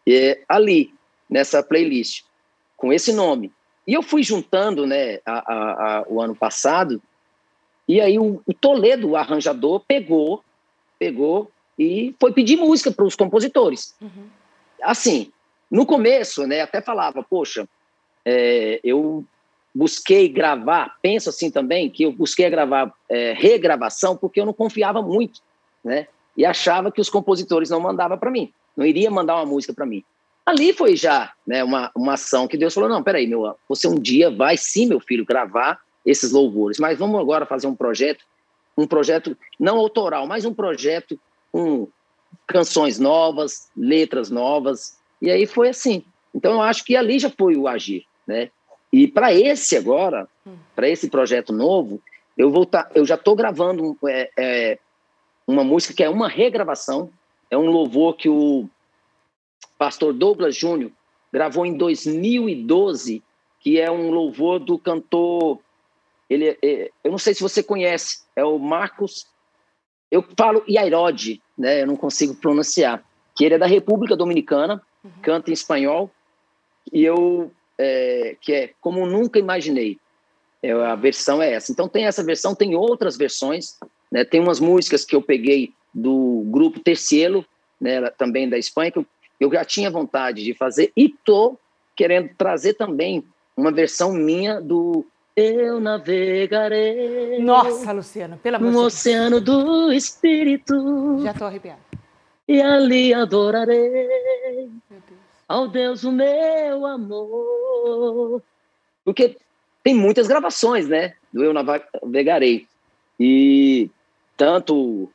[0.06, 0.92] E ali,
[1.30, 2.24] nessa playlist,
[2.76, 3.50] com esse nome.
[3.86, 7.00] E eu fui juntando, né, a, a, a, o ano passado,
[7.88, 10.42] e aí o, o Toledo, o arranjador, pegou,
[10.98, 13.94] pegou e foi pedir música para os compositores.
[14.00, 14.28] Uhum.
[14.82, 15.30] Assim,
[15.70, 17.68] no começo, né, até falava, poxa,
[18.24, 19.24] é, eu
[19.72, 25.02] busquei gravar, penso assim também, que eu busquei gravar é, regravação porque eu não confiava
[25.02, 25.40] muito,
[25.84, 26.08] né?
[26.34, 29.86] E achava que os compositores não mandavam para mim, não iria mandar uma música para
[29.86, 30.02] mim.
[30.46, 33.98] Ali foi já né, uma, uma ação que Deus falou: não, peraí, meu, você um
[33.98, 36.78] dia vai sim, meu filho, gravar esses louvores.
[36.78, 38.24] Mas vamos agora fazer um projeto,
[38.78, 41.18] um projeto não autoral, mas um projeto
[41.50, 41.88] com
[42.46, 44.96] canções novas, letras novas.
[45.20, 46.04] E aí foi assim.
[46.32, 48.50] Então eu acho que ali já foi o agir, né?
[48.92, 50.28] E para esse agora,
[50.76, 52.00] para esse projeto novo,
[52.38, 54.78] eu vou tá, eu já estou gravando é, é,
[55.44, 57.10] uma música que é uma regravação,
[57.50, 58.68] é um louvor que o
[59.78, 60.90] pastor Douglas Júnior
[61.32, 63.22] gravou em 2012,
[63.60, 65.58] que é um louvor do cantor,
[66.28, 69.26] ele, é, eu não sei se você conhece, é o Marcos,
[70.10, 71.82] eu falo Iairode, né?
[71.82, 75.10] Eu não consigo pronunciar, que ele é da República Dominicana, uhum.
[75.22, 76.10] canta em espanhol,
[76.92, 79.98] e eu é, que é como nunca imaginei.
[80.62, 81.70] É, a versão é essa.
[81.70, 83.78] Então tem essa versão, tem outras versões,
[84.10, 84.24] né?
[84.24, 87.44] Tem umas músicas que eu peguei do grupo Tercielo,
[87.80, 88.08] né?
[88.10, 89.06] Também da Espanha que eu,
[89.38, 91.56] eu já tinha vontade de fazer e tô
[91.94, 93.24] querendo trazer também
[93.56, 97.38] uma versão minha do eu navegarei.
[97.40, 98.82] Nossa, Luciana, pelo amor de Deus.
[98.82, 101.20] No oceano do espírito.
[101.22, 101.80] Já tô arrepiada.
[102.48, 103.90] E ali adorarei.
[104.88, 108.42] Meu Deus ao Deus o meu amor.
[109.04, 109.36] Porque
[109.82, 111.14] tem muitas gravações, né?
[111.32, 112.66] Do Eu Navegarei.
[113.18, 113.88] E
[114.36, 115.08] tanto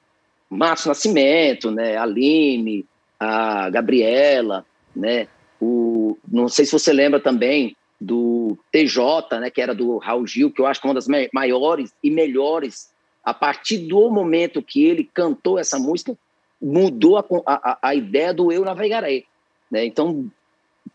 [0.49, 1.97] Márcio Nascimento, né?
[1.97, 2.85] Aline,
[3.21, 5.27] a Gabriela, né?
[5.61, 9.51] O, não sei se você lembra também do TJ, né?
[9.51, 12.89] Que era do Raul Gil, que eu acho que é uma das maiores e melhores.
[13.23, 16.17] A partir do momento que ele cantou essa música,
[16.59, 19.25] mudou a, a, a ideia do Eu Navegarei.
[19.69, 19.85] Né?
[19.85, 20.25] Então,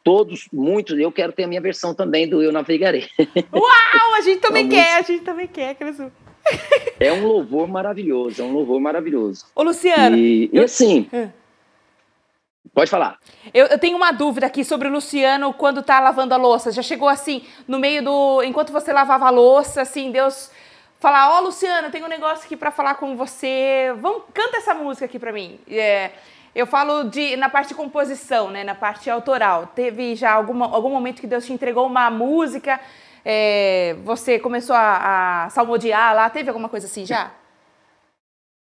[0.03, 3.07] todos, muitos, eu quero ter a minha versão também do Eu Navegarei.
[3.55, 6.11] Uau, a gente também quer, a gente também quer, Crescu.
[6.99, 9.47] É um louvor maravilhoso, é um louvor maravilhoso.
[9.55, 10.17] Ô, Luciano.
[10.17, 10.62] E, eu...
[10.62, 11.09] e assim.
[11.12, 11.29] É.
[12.77, 13.19] Pode falar.
[13.55, 16.71] Eu, eu, tenho uma dúvida aqui sobre o Luciano quando tá lavando a louça.
[16.71, 18.43] Já chegou assim, no meio do.
[18.43, 20.51] Enquanto você lavava a louça, assim, Deus
[21.01, 23.95] falar: Ó, oh, Luciano, tem um negócio aqui para falar com você.
[23.97, 25.59] Vamos, canta essa música aqui para mim.
[25.67, 26.11] É.
[26.55, 29.69] Eu falo de na parte de composição, né, na parte autoral.
[29.75, 32.79] Teve já alguma, algum momento que Deus te entregou uma música,
[33.25, 37.33] é, você começou a, a salmodiar lá, teve alguma coisa assim já?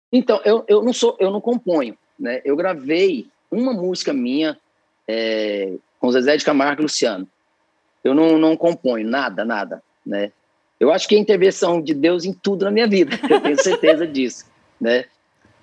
[0.10, 2.42] Então, eu, eu não sou, eu não componho, né?
[2.46, 4.58] Eu gravei uma música minha
[5.08, 7.28] é, com Zezé de Camargo e Luciano.
[8.04, 10.32] Eu não, não componho nada, nada, né?
[10.80, 14.06] Eu acho que é intervenção de Deus em tudo na minha vida, eu tenho certeza
[14.06, 14.46] disso,
[14.80, 15.06] né?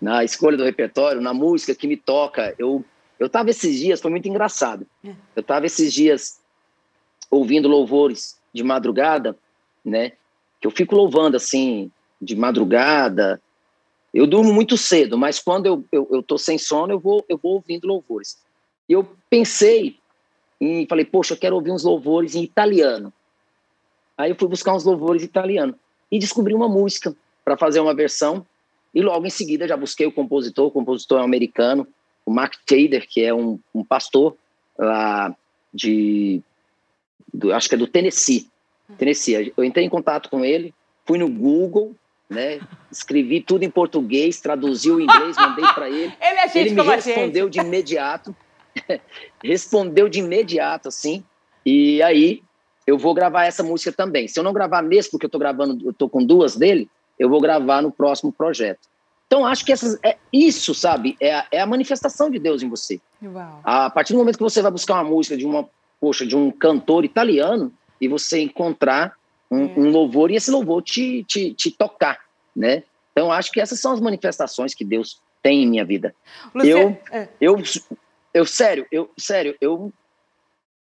[0.03, 2.53] na escolha do repertório, na música que me toca.
[2.59, 2.85] Eu
[3.21, 4.85] eu estava esses dias, foi muito engraçado.
[5.05, 5.11] É.
[5.37, 6.41] Eu estava esses dias
[7.31, 9.39] ouvindo louvores de madrugada,
[9.85, 10.11] né?
[10.61, 11.89] Que eu fico louvando assim
[12.21, 13.41] de madrugada.
[14.13, 17.39] Eu durmo muito cedo, mas quando eu, eu, eu tô sem sono, eu vou eu
[17.39, 18.39] vou ouvindo louvores.
[18.89, 19.97] E eu pensei
[20.61, 23.13] e falei, poxa, eu quero ouvir uns louvores em italiano.
[24.17, 25.75] Aí eu fui buscar uns louvores italiano
[26.11, 28.47] e descobri uma música para fazer uma versão
[28.95, 31.87] e logo em seguida já busquei o compositor, o compositor é americano,
[32.27, 34.37] o Mark Tader, que é um, um pastor
[34.79, 35.35] lá
[35.73, 36.43] de,
[37.33, 38.49] do, acho que é do Tennessee.
[38.99, 39.53] Tennessee.
[39.57, 40.75] Eu entrei em contato com ele,
[41.07, 41.97] fui no Google,
[42.33, 42.61] né?
[42.91, 46.13] Escrevi tudo em português, traduzi o inglês, mandei para ele.
[46.21, 48.35] Ele, é ele me respondeu de imediato.
[49.43, 51.25] respondeu de imediato, assim.
[51.65, 52.43] E aí
[52.87, 54.27] eu vou gravar essa música também.
[54.27, 57.29] Se eu não gravar mesmo, porque eu tô gravando, eu tô com duas dele, eu
[57.29, 58.81] vou gravar no próximo projeto.
[59.27, 61.17] Então, acho que essas, é isso, sabe?
[61.19, 63.01] É a, é a manifestação de Deus em você.
[63.23, 63.61] Uau.
[63.65, 65.67] A partir do momento que você vai buscar uma música de uma,
[66.01, 69.17] poxa, de um cantor italiano e você encontrar
[69.53, 69.75] um, é.
[69.77, 72.19] um louvor e esse louvor te, te, te tocar,
[72.57, 72.83] né?
[73.13, 76.15] Então, acho que essas são as manifestações que Deus tem em minha vida.
[76.55, 77.29] Eu, é.
[77.39, 77.57] eu,
[78.33, 79.93] eu, sério, eu, sério, eu,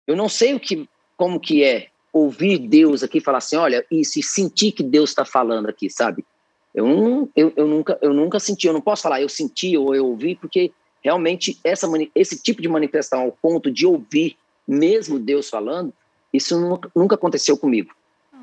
[0.06, 4.04] eu não sei o que, como que é ouvir Deus aqui falar assim, olha, e
[4.04, 6.24] se sentir que Deus está falando aqui, sabe?
[6.72, 9.94] Eu, não, eu, eu, nunca, eu nunca senti, eu não posso falar eu senti ou
[9.94, 10.70] eu ouvi, porque
[11.02, 14.36] realmente essa, esse tipo de manifestação ao ponto de ouvir
[14.68, 15.92] mesmo Deus falando,
[16.32, 17.92] isso nunca, nunca aconteceu comigo.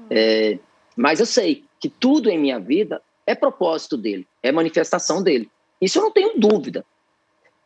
[0.09, 0.57] É,
[0.95, 5.49] mas eu sei que tudo em minha vida é propósito dele, é manifestação dele.
[5.81, 6.85] Isso eu não tenho dúvida.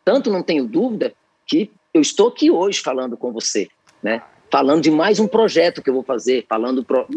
[0.05, 1.13] Tanto não tenho dúvida
[1.45, 3.67] que eu estou aqui hoje falando com você,
[4.01, 4.21] né?
[4.53, 6.83] falando de mais um projeto que eu vou fazer, falando.
[6.83, 7.07] Pro...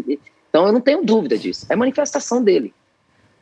[0.48, 1.66] Então eu não tenho dúvida disso.
[1.68, 2.72] É manifestação dele.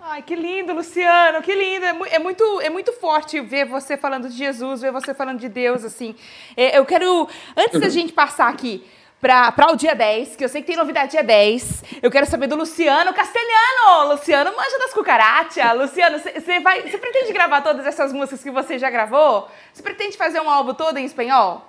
[0.01, 1.87] Ai, que lindo, Luciano, que lindo.
[1.87, 5.49] É, é, muito, é muito forte ver você falando de Jesus, ver você falando de
[5.49, 6.17] Deus, assim.
[6.57, 7.93] É, eu quero, antes da uhum.
[7.93, 8.85] gente passar aqui
[9.25, 12.47] para o dia 10, que eu sei que tem novidade dia 10, eu quero saber
[12.47, 14.13] do Luciano Castelhano.
[14.13, 15.79] Luciano manja das cucarachas.
[15.79, 19.49] Luciano, você vai, você pretende gravar todas essas músicas que você já gravou?
[19.73, 21.67] Você pretende fazer um álbum todo em espanhol?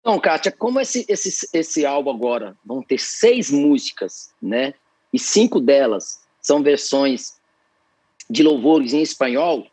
[0.00, 4.72] Então, Kátia, como esse, esse, esse álbum agora vão ter seis músicas, né?
[5.12, 7.34] E cinco delas são versões
[8.28, 9.66] de louvores em espanhol,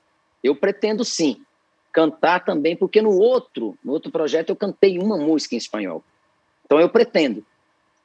[0.44, 1.42] eu pretendo sim
[2.00, 6.02] cantar também, porque no outro, no outro projeto eu cantei uma música em espanhol.
[6.64, 7.46] Então eu pretendo.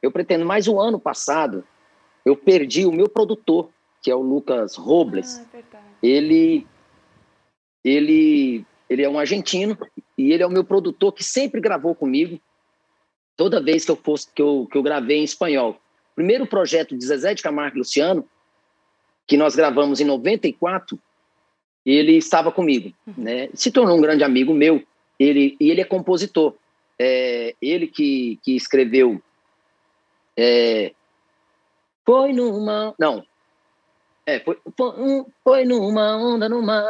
[0.02, 1.64] Eu pretendo, mas o ano passado
[2.24, 3.70] eu perdi o meu produtor,
[4.02, 5.38] que é o Lucas Robles.
[5.38, 6.66] Ah, é ele,
[7.84, 9.78] ele, ele é um argentino
[10.18, 12.40] e ele é o meu produtor que sempre gravou comigo.
[13.36, 15.80] Toda vez que eu fosse que eu, que eu gravei em espanhol.
[16.16, 18.28] Primeiro projeto de Zezé de Camargo e Luciano,
[19.24, 20.98] que nós gravamos em 94,
[21.84, 23.14] ele estava comigo, uhum.
[23.18, 23.48] né?
[23.54, 24.82] Se tornou um grande amigo meu.
[25.18, 26.54] Ele e ele é compositor.
[26.98, 29.20] É, ele que, que escreveu
[30.36, 30.92] é,
[32.04, 33.24] foi numa não
[34.24, 34.56] é foi,
[35.42, 36.84] foi, numa onda numa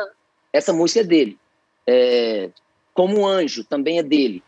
[0.53, 1.39] essa música é dele
[1.87, 2.51] é,
[2.93, 4.43] como um anjo também é dele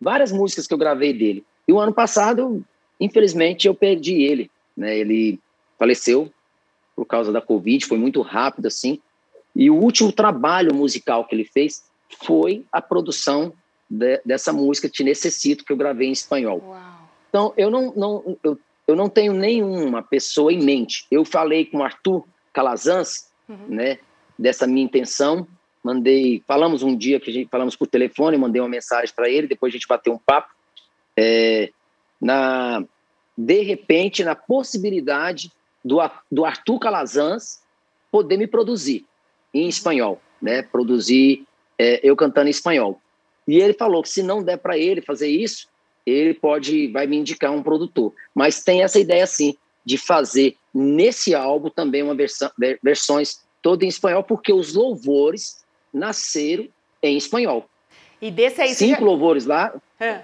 [0.00, 2.64] várias músicas que eu gravei dele e o ano passado
[3.00, 5.40] infelizmente eu perdi ele né ele
[5.76, 6.32] faleceu
[6.94, 9.00] por causa da covid foi muito rápido assim
[9.58, 11.82] e o último trabalho musical que ele fez
[12.24, 13.52] foi a produção
[13.90, 16.62] de, dessa música Te Necessito, que eu gravei em espanhol.
[16.64, 17.08] Uau.
[17.28, 21.06] Então, eu não, não, eu, eu não tenho nenhuma pessoa em mente.
[21.10, 23.66] Eu falei com o Arthur Calazans, uhum.
[23.66, 23.98] né,
[24.38, 25.44] dessa minha intenção,
[25.82, 29.48] mandei, falamos um dia que a gente falamos por telefone, mandei uma mensagem para ele,
[29.48, 30.54] depois a gente bateu um papo,
[31.16, 31.72] é,
[32.20, 32.84] na
[33.36, 35.50] de repente na possibilidade
[35.84, 35.98] do,
[36.30, 37.60] do Arthur Calazans
[38.10, 39.07] poder me produzir
[39.52, 41.44] em espanhol, né, produzir
[41.78, 43.00] é, eu cantando em espanhol.
[43.46, 45.68] E ele falou que se não der para ele fazer isso,
[46.04, 48.12] ele pode, vai me indicar um produtor.
[48.34, 52.50] Mas tem essa ideia, sim, de fazer nesse álbum também uma versão,
[52.82, 56.68] versões todas em espanhol, porque os louvores nasceram
[57.02, 57.68] em espanhol.
[58.20, 58.74] E desse aí...
[58.74, 59.06] Cinco já...
[59.06, 59.74] louvores lá.
[59.98, 60.22] É.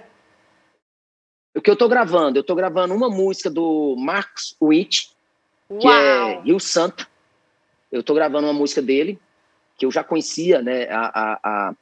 [1.55, 2.37] O que eu estou gravando?
[2.37, 5.09] Eu estou gravando uma música do Marcos Witt,
[5.79, 7.07] que é Rio Santo.
[7.95, 9.17] Eu estou gravando uma música dele,
[9.77, 11.75] que eu já conhecia, né, a, a, a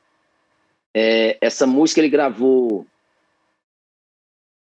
[0.93, 2.86] é, essa música ele gravou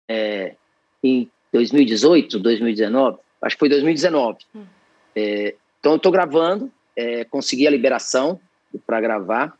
[0.08, 0.54] é,
[1.02, 4.38] em 2018, 2019, acho que foi 2019.
[4.54, 4.64] Hum.
[5.16, 8.40] É, então eu estou gravando, é, consegui a liberação
[8.86, 9.58] para gravar.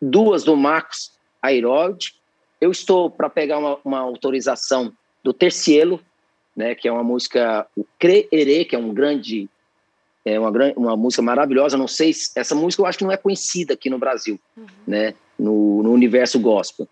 [0.00, 2.14] Duas do Marcos Airod.
[2.60, 4.92] Eu estou para pegar uma, uma, autorização
[5.24, 6.00] do Tercielo,
[6.54, 9.48] né, que é uma música, o Creerê, que é um grande
[10.34, 11.76] é uma, uma música maravilhosa.
[11.76, 14.66] Não sei se essa música eu acho que não é conhecida aqui no Brasil, uhum.
[14.86, 15.14] né?
[15.38, 16.88] No, no, universo gospel.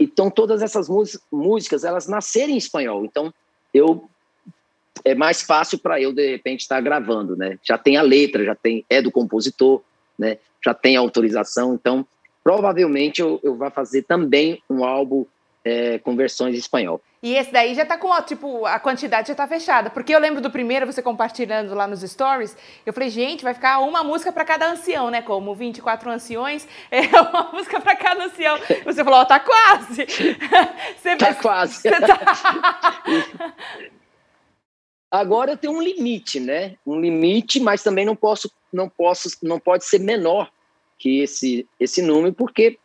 [0.00, 0.88] Então todas essas
[1.30, 3.04] músicas elas nasceram em espanhol.
[3.04, 3.32] Então
[3.72, 4.08] eu
[5.04, 7.58] é mais fácil para eu de repente estar gravando, né?
[7.62, 9.82] Já tem a letra, já tem é do compositor,
[10.18, 10.38] né?
[10.64, 11.74] Já tem a autorização.
[11.74, 12.06] Então
[12.42, 15.24] provavelmente eu, eu vou fazer também um álbum
[15.66, 17.02] é, com versões em espanhol.
[17.20, 19.90] E esse daí já tá com, ó, tipo, a quantidade já tá fechada.
[19.90, 23.80] Porque eu lembro do primeiro, você compartilhando lá nos stories, eu falei, gente, vai ficar
[23.80, 25.20] uma música para cada ancião, né?
[25.22, 28.56] Como 24 anciões, é uma música para cada ancião.
[28.84, 30.06] Você falou, ó, tá quase.
[31.02, 31.80] Você, tá quase.
[31.80, 33.02] Você tá...
[35.10, 36.76] Agora eu tenho um limite, né?
[36.86, 40.48] Um limite, mas também não posso, não posso, não pode ser menor
[40.96, 42.78] que esse esse número, porque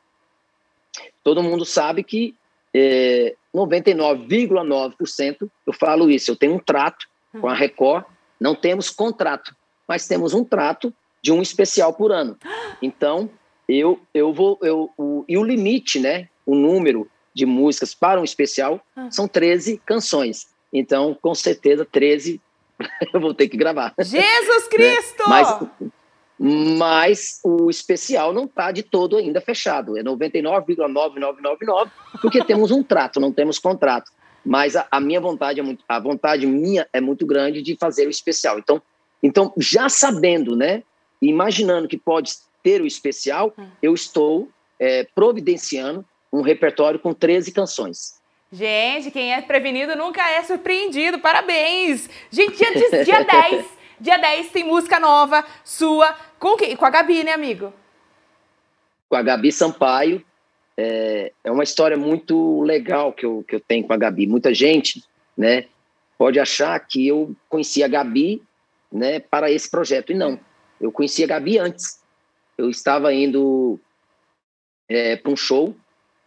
[1.23, 2.35] todo mundo sabe que
[2.73, 7.07] é, 99,9%, eu falo isso, eu tenho um trato
[7.39, 8.05] com a Record,
[8.39, 9.55] não temos contrato,
[9.87, 12.37] mas temos um trato de um especial por ano.
[12.81, 13.29] Então,
[13.67, 18.23] eu, eu vou, eu, o, e o limite, né, o número de músicas para um
[18.23, 19.09] especial ah.
[19.11, 20.47] são 13 canções.
[20.73, 22.41] Então, com certeza, 13
[23.13, 23.93] eu vou ter que gravar.
[23.99, 25.19] Jesus Cristo!
[25.19, 25.27] Né?
[25.27, 25.91] Mas,
[26.43, 29.95] mas o especial não está de todo ainda fechado.
[29.95, 34.11] É 99,9999, porque temos um trato, não temos contrato.
[34.43, 38.07] Mas a, a, minha vontade é muito, a vontade minha é muito grande de fazer
[38.07, 38.57] o especial.
[38.57, 38.81] Então,
[39.21, 40.81] então já sabendo, né,
[41.21, 42.31] imaginando que pode
[42.63, 43.67] ter o especial, hum.
[43.79, 44.49] eu estou
[44.79, 48.19] é, providenciando um repertório com 13 canções.
[48.51, 51.19] Gente, quem é prevenido nunca é surpreendido.
[51.19, 52.09] Parabéns!
[52.31, 52.71] Gente, dia,
[53.05, 56.15] dia 10 Dia 10 tem música nova sua.
[56.39, 56.75] Com quem?
[56.75, 57.71] Com a Gabi, né, amigo?
[59.07, 60.25] Com a Gabi Sampaio.
[60.75, 64.25] É, é uma história muito legal que eu, que eu tenho com a Gabi.
[64.25, 65.03] Muita gente
[65.37, 65.67] né,
[66.17, 68.41] pode achar que eu conheci a Gabi
[68.91, 70.11] né, para esse projeto.
[70.11, 70.39] E não.
[70.79, 72.01] Eu conheci a Gabi antes.
[72.57, 73.79] Eu estava indo
[74.89, 75.75] é, para um show.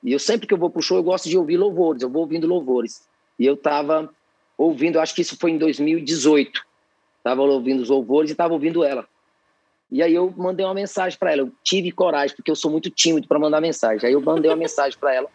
[0.01, 2.03] E eu sempre que eu vou para o show, eu gosto de ouvir louvores.
[2.03, 3.03] Eu vou ouvindo louvores.
[3.37, 4.15] E eu estava
[4.57, 6.73] ouvindo, acho que isso foi em 2018
[7.25, 9.09] estava ouvindo os louvores e estava ouvindo ela.
[9.91, 11.43] E aí eu mandei uma mensagem para ela.
[11.43, 14.07] Eu tive coragem, porque eu sou muito tímido para mandar mensagem.
[14.07, 15.29] Aí eu mandei uma mensagem para ela,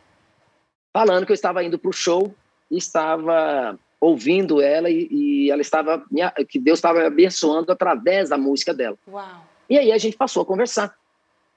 [0.94, 2.34] falando que eu estava indo para o show
[2.70, 6.04] e estava ouvindo ela e, e ela estava
[6.48, 8.98] que Deus estava abençoando através da música dela.
[9.08, 9.46] Uau.
[9.68, 10.96] E aí a gente passou a conversar.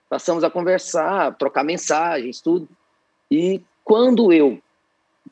[0.09, 2.69] Passamos a conversar, trocar mensagens, tudo.
[3.31, 4.61] E quando eu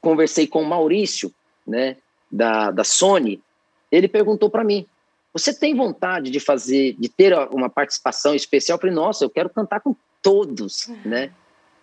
[0.00, 1.32] conversei com o Maurício,
[1.66, 1.96] né,
[2.30, 3.42] da, da Sony,
[3.90, 4.86] ele perguntou para mim:
[5.32, 8.76] você tem vontade de fazer, de ter uma participação especial?
[8.76, 10.98] Eu falei, nossa, eu quero cantar com todos, uhum.
[11.04, 11.32] né?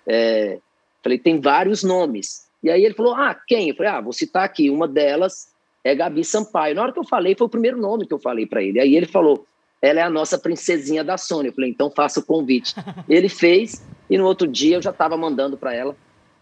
[0.06, 0.60] É,
[1.02, 2.48] falei, tem vários nomes.
[2.62, 3.70] E aí ele falou, ah, quem?
[3.70, 5.48] Eu falei, ah, vou citar aqui, uma delas
[5.84, 6.76] é Gabi Sampaio.
[6.76, 8.80] Na hora que eu falei, foi o primeiro nome que eu falei para ele.
[8.80, 9.46] Aí ele falou,
[9.82, 11.48] ela é a nossa princesinha da Sony.
[11.48, 12.76] Eu falei, então faça o convite.
[13.08, 15.96] ele fez, e no outro dia eu já estava mandando para ela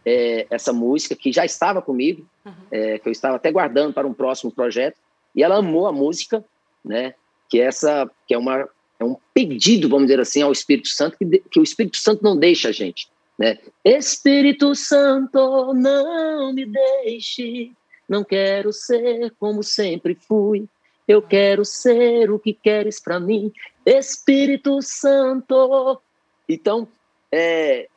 [0.03, 2.53] é, essa música, que já estava comigo, uhum.
[2.71, 4.97] é, que eu estava até guardando para um próximo projeto,
[5.35, 6.43] e ela amou a música,
[6.83, 7.13] né?
[7.49, 8.67] Que essa que é uma
[8.97, 12.37] é um pedido, vamos dizer assim, ao Espírito Santo que, que o Espírito Santo não
[12.37, 13.57] deixa a gente, né?
[13.83, 17.71] Espírito Santo, não me deixe,
[18.07, 20.67] não quero ser como sempre fui.
[21.07, 23.51] Eu quero ser o que queres para mim,
[23.85, 26.01] Espírito Santo.
[26.49, 26.87] Então,
[27.31, 27.87] é,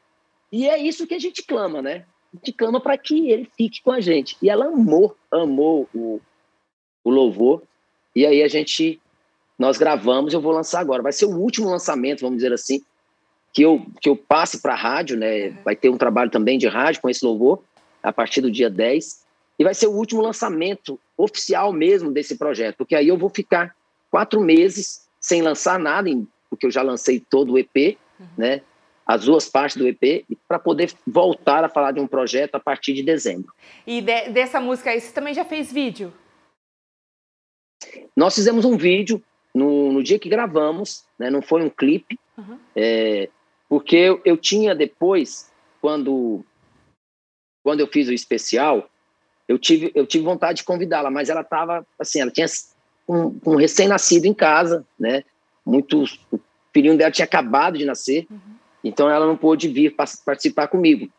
[0.52, 2.04] e é isso que a gente clama, né?
[2.32, 4.36] A gente clama para que ele fique com a gente.
[4.42, 6.20] E ela amou, amou o,
[7.08, 7.62] o louvor.
[8.14, 9.00] E aí a gente,
[9.58, 11.02] nós gravamos, eu vou lançar agora.
[11.02, 12.82] Vai ser o último lançamento, vamos dizer assim,
[13.52, 15.48] que eu, que eu passe para a rádio, né?
[15.48, 15.56] Uhum.
[15.64, 17.62] Vai ter um trabalho também de rádio com esse louvor,
[18.02, 19.22] a partir do dia 10.
[19.58, 23.74] E vai ser o último lançamento oficial mesmo desse projeto, porque aí eu vou ficar
[24.10, 26.08] quatro meses sem lançar nada,
[26.48, 28.26] porque eu já lancei todo o EP, uhum.
[28.36, 28.62] né?
[29.04, 32.92] As duas partes do EP, para poder voltar a falar de um projeto a partir
[32.92, 33.52] de dezembro.
[33.86, 36.12] E de, dessa música aí, você também já fez vídeo?
[38.16, 39.22] Nós fizemos um vídeo
[39.54, 42.58] no, no dia que gravamos, né, não foi um clipe, uhum.
[42.74, 43.28] é,
[43.68, 46.44] porque eu, eu, tinha depois, quando,
[47.62, 48.88] quando eu fiz o especial,
[49.46, 52.46] eu tive, eu tive vontade de convidá-la, mas ela estava, assim, ela tinha
[53.08, 55.24] um, um recém-nascido em casa, né,
[55.64, 56.40] muito, o
[56.72, 58.38] filhinho dela tinha acabado de nascer, uhum.
[58.84, 61.10] então ela não pôde vir participar comigo.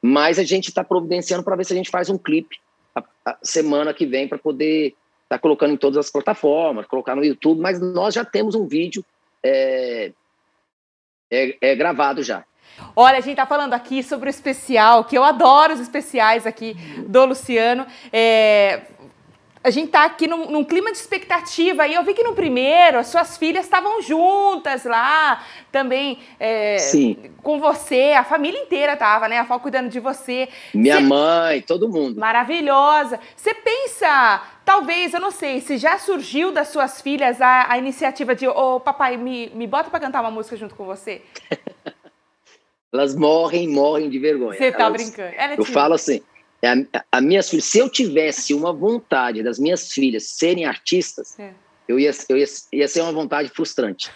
[0.00, 2.58] Mas a gente está providenciando para ver se a gente faz um clipe
[2.94, 4.94] a, a semana que vem para poder
[5.34, 9.04] está colocando em todas as plataformas, colocar no YouTube, mas nós já temos um vídeo
[9.42, 10.12] é,
[11.30, 12.44] é, é gravado já.
[12.96, 16.74] Olha, a gente está falando aqui sobre o especial, que eu adoro os especiais aqui
[17.06, 17.86] do Luciano.
[18.12, 18.82] É,
[19.64, 21.86] a gente tá aqui num, num, clima de expectativa.
[21.86, 26.76] E eu vi que no primeiro as suas filhas estavam juntas lá, também é,
[27.42, 29.38] com você, a família inteira tava, né?
[29.38, 30.48] A Fal cuidando de você.
[30.74, 31.02] Minha Cê...
[31.02, 32.20] mãe, todo mundo.
[32.20, 33.18] Maravilhosa.
[33.34, 38.34] Você pensa, talvez, eu não sei, se já surgiu das suas filhas a, a iniciativa
[38.34, 41.22] de, ô oh, papai, me, me bota para cantar uma música junto com você?
[42.92, 44.56] Elas morrem, morrem de vergonha.
[44.56, 45.34] Você tá Elas, brincando.
[45.58, 46.22] eu falo assim,
[46.62, 51.38] é a, a minhas filhas, se eu tivesse uma vontade das minhas filhas serem artistas,
[51.38, 51.52] é.
[51.88, 54.10] eu, ia, eu ia, ia ser uma vontade frustrante,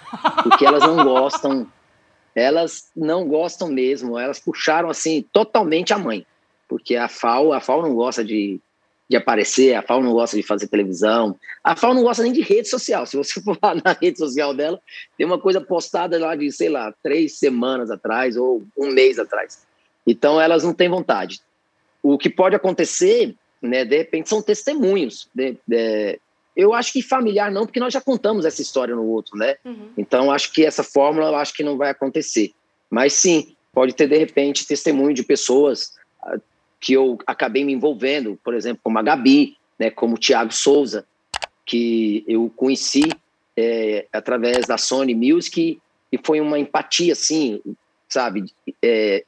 [0.44, 1.70] porque elas não gostam,
[2.34, 6.24] elas não gostam mesmo, elas puxaram assim totalmente a mãe,
[6.68, 8.60] porque a FAO, a FAO não gosta de,
[9.08, 11.34] de aparecer, a FAO não gosta de fazer televisão,
[11.64, 13.06] a FAO não gosta nem de rede social.
[13.06, 14.80] Se você for lá na rede social dela,
[15.16, 19.66] tem uma coisa postada lá de, sei lá, três semanas atrás ou um mês atrás.
[20.06, 21.40] Então elas não têm vontade
[22.02, 25.28] o que pode acontecer, né, de repente, são testemunhos.
[25.34, 26.18] De, de,
[26.56, 29.56] eu acho que familiar não, porque nós já contamos essa história no outro, né?
[29.64, 29.90] Uhum.
[29.96, 32.52] Então, acho que essa fórmula, eu acho que não vai acontecer.
[32.90, 35.92] Mas sim, pode ter, de repente, testemunho de pessoas
[36.80, 41.06] que eu acabei me envolvendo, por exemplo, como a Gabi, né, como o Tiago Souza,
[41.64, 43.04] que eu conheci
[43.56, 47.60] é, através da Sony Music e foi uma empatia, assim,
[48.08, 48.46] sabe,
[48.82, 49.24] é,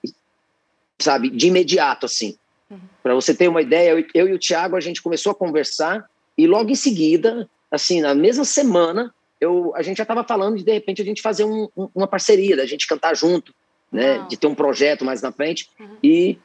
[0.98, 2.36] sabe, de imediato, assim.
[2.70, 2.78] Uhum.
[3.02, 6.08] Para você ter uma ideia, eu, eu, e o Thiago, a gente começou a conversar
[6.38, 10.64] e logo em seguida, assim, na mesma semana, eu, a gente já estava falando de,
[10.64, 13.54] de repente, a gente fazer um, um, uma parceria, da gente cantar junto,
[13.90, 14.24] né?
[14.28, 15.68] De ter um projeto mais na frente.
[15.78, 15.96] Uhum.
[16.02, 16.38] E,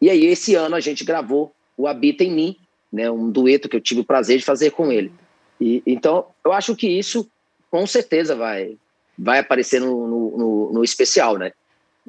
[0.00, 2.56] e aí, esse ano, a gente gravou o Habita em Mim,
[2.92, 3.10] né?
[3.10, 5.12] Um dueto que eu tive o prazer de fazer com ele.
[5.60, 7.28] E, então, eu acho que isso,
[7.70, 8.76] com certeza, vai,
[9.18, 11.52] vai aparecer no, no, no, no especial, né?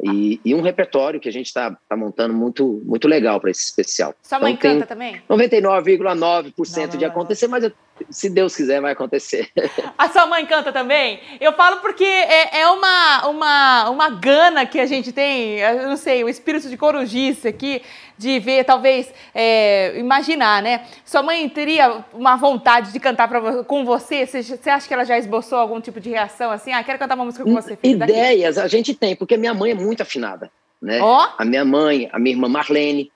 [0.02, 3.66] E, e, um repertório que a gente está tá montando muito, muito legal para esse
[3.66, 4.16] especial.
[4.24, 5.22] Sua mãe então, canta também?
[5.30, 7.72] 99,9% de acontecer, mas eu,
[8.10, 9.50] se Deus quiser, vai acontecer.
[9.98, 11.20] A sua mãe canta também?
[11.40, 15.98] Eu falo porque é, é uma, uma, uma gana que a gente tem, eu não
[15.98, 17.82] sei, o espírito de corujice aqui,
[18.18, 20.86] de ver, talvez, é, imaginar, né?
[21.06, 24.26] Sua mãe teria uma vontade de cantar pra, com você?
[24.26, 24.70] você?
[24.70, 26.74] Acha que ela já esboçou algum tipo de reação assim?
[26.74, 28.66] Ah, quero cantar uma música com você, filho, Ideias daqui.
[28.66, 31.02] a gente tem, porque minha mãe é muito afinada, né?
[31.02, 31.28] Oh?
[31.38, 33.12] A minha mãe, a minha irmã Marlene.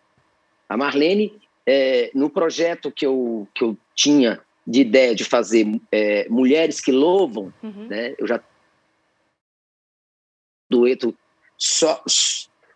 [0.70, 1.34] A Marlene,
[1.68, 6.92] é, no projeto que eu, que eu tinha de ideia de fazer é, Mulheres que
[6.92, 7.88] Louvam, uhum.
[7.88, 8.16] né?
[8.18, 8.40] Eu já
[10.70, 11.16] dueto
[11.58, 12.02] só,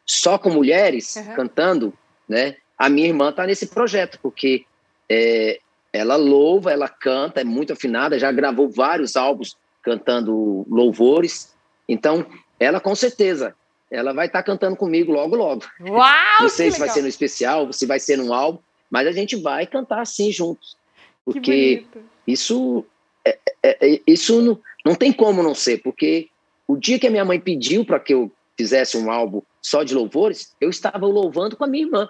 [0.05, 1.35] só com mulheres uhum.
[1.35, 1.93] cantando,
[2.27, 2.57] né?
[2.77, 4.65] A minha irmã está nesse projeto, porque
[5.09, 5.59] é,
[5.91, 11.55] ela louva, ela canta, é muito afinada, já gravou vários álbuns cantando louvores.
[11.88, 12.25] Então,
[12.59, 13.55] ela com certeza,
[13.89, 15.63] ela vai estar tá cantando comigo logo, logo.
[15.81, 16.41] Uau!
[16.41, 16.88] Não sei se legal.
[16.88, 18.59] vai ser no especial, se vai ser no álbum,
[18.91, 20.76] mas a gente vai cantar assim juntos.
[21.34, 21.86] Porque
[22.25, 22.86] isso,
[23.25, 26.30] é, é, é, isso não, não tem como não ser, porque
[26.65, 29.93] o dia que a minha mãe pediu para que eu fizesse um álbum só de
[29.93, 32.09] louvores, eu estava louvando com a minha irmã.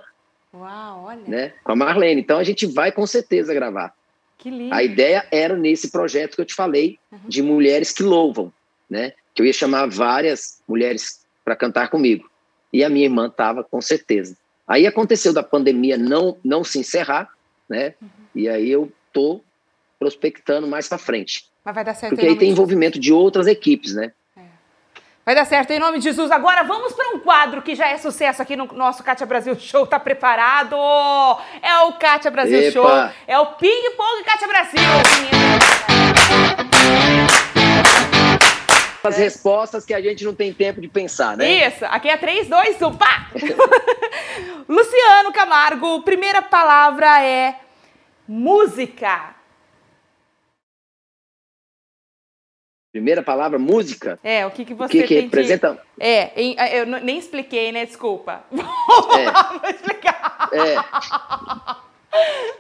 [0.53, 1.23] Uau, olha.
[1.27, 1.53] Né?
[1.63, 2.21] Com a Marlene.
[2.21, 3.91] Então a gente vai com certeza gravar.
[4.37, 4.73] Que lindo.
[4.73, 7.19] A ideia era nesse projeto que eu te falei, uhum.
[7.27, 8.53] de mulheres que louvam,
[8.87, 9.13] né?
[9.33, 12.29] Que eu ia chamar várias mulheres para cantar comigo.
[12.71, 14.37] E a minha irmã estava, com certeza.
[14.67, 17.31] Aí aconteceu da pandemia não, não se encerrar,
[17.67, 17.95] né?
[17.99, 18.09] Uhum.
[18.35, 18.91] E aí eu
[19.99, 21.45] prospectando mais para frente.
[21.63, 22.15] Mas vai dar certo.
[22.15, 24.11] Porque aí tem envolvimento de outras equipes, né?
[25.27, 26.31] Vai dar certo em nome de Jesus.
[26.31, 29.85] Agora vamos para um quadro que já é sucesso aqui no nosso Kátia Brasil Show.
[29.85, 30.77] Tá preparado?
[31.61, 32.71] É o Kátia Brasil Epa.
[32.71, 33.09] Show.
[33.27, 34.79] É o Ping Pong Kátia Brasil.
[39.03, 41.67] As respostas que a gente não tem tempo de pensar, né?
[41.67, 41.83] Isso.
[41.85, 43.29] Aqui é 3, 2, 1, pá!
[44.67, 47.66] Luciano Camargo, primeira palavra é
[48.27, 49.35] música.
[52.91, 54.19] Primeira palavra, música.
[54.23, 55.75] É, o que, que você o que, que representa?
[55.75, 56.03] Que...
[56.03, 57.85] É, eu nem expliquei, né?
[57.85, 58.43] Desculpa.
[58.51, 59.31] Vou, é.
[59.59, 60.49] vou explicar.
[60.51, 60.77] É.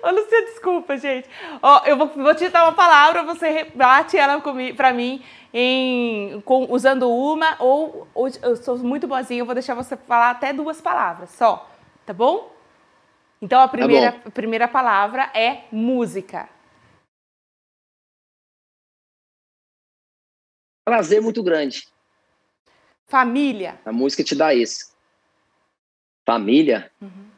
[0.03, 1.27] Ô, Lucia, desculpa, gente.
[1.61, 4.39] Ó, eu vou, vou te dar uma palavra, você rebate ela
[4.75, 9.73] para mim em, com, usando uma, ou, ou eu sou muito boazinha, eu vou deixar
[9.73, 11.67] você falar até duas palavras só,
[12.05, 12.51] tá bom?
[13.41, 16.49] Então a primeira, tá a primeira palavra é música.
[20.87, 21.85] prazer muito grande.
[23.07, 23.77] Família.
[23.83, 24.95] A música te dá isso.
[26.25, 27.29] Família, uhum.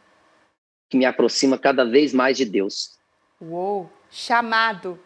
[0.88, 3.00] que me aproxima cada vez mais de Deus.
[3.42, 3.92] Uou!
[4.12, 5.00] Chamado.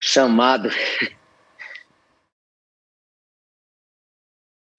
[0.00, 0.68] Chamado.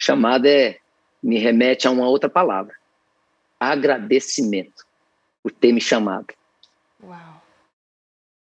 [0.06, 0.78] Chamado é
[1.24, 2.76] me remete a uma outra palavra.
[3.60, 4.86] Agradecimento
[5.42, 6.28] por ter me chamado.
[7.04, 7.42] Uau.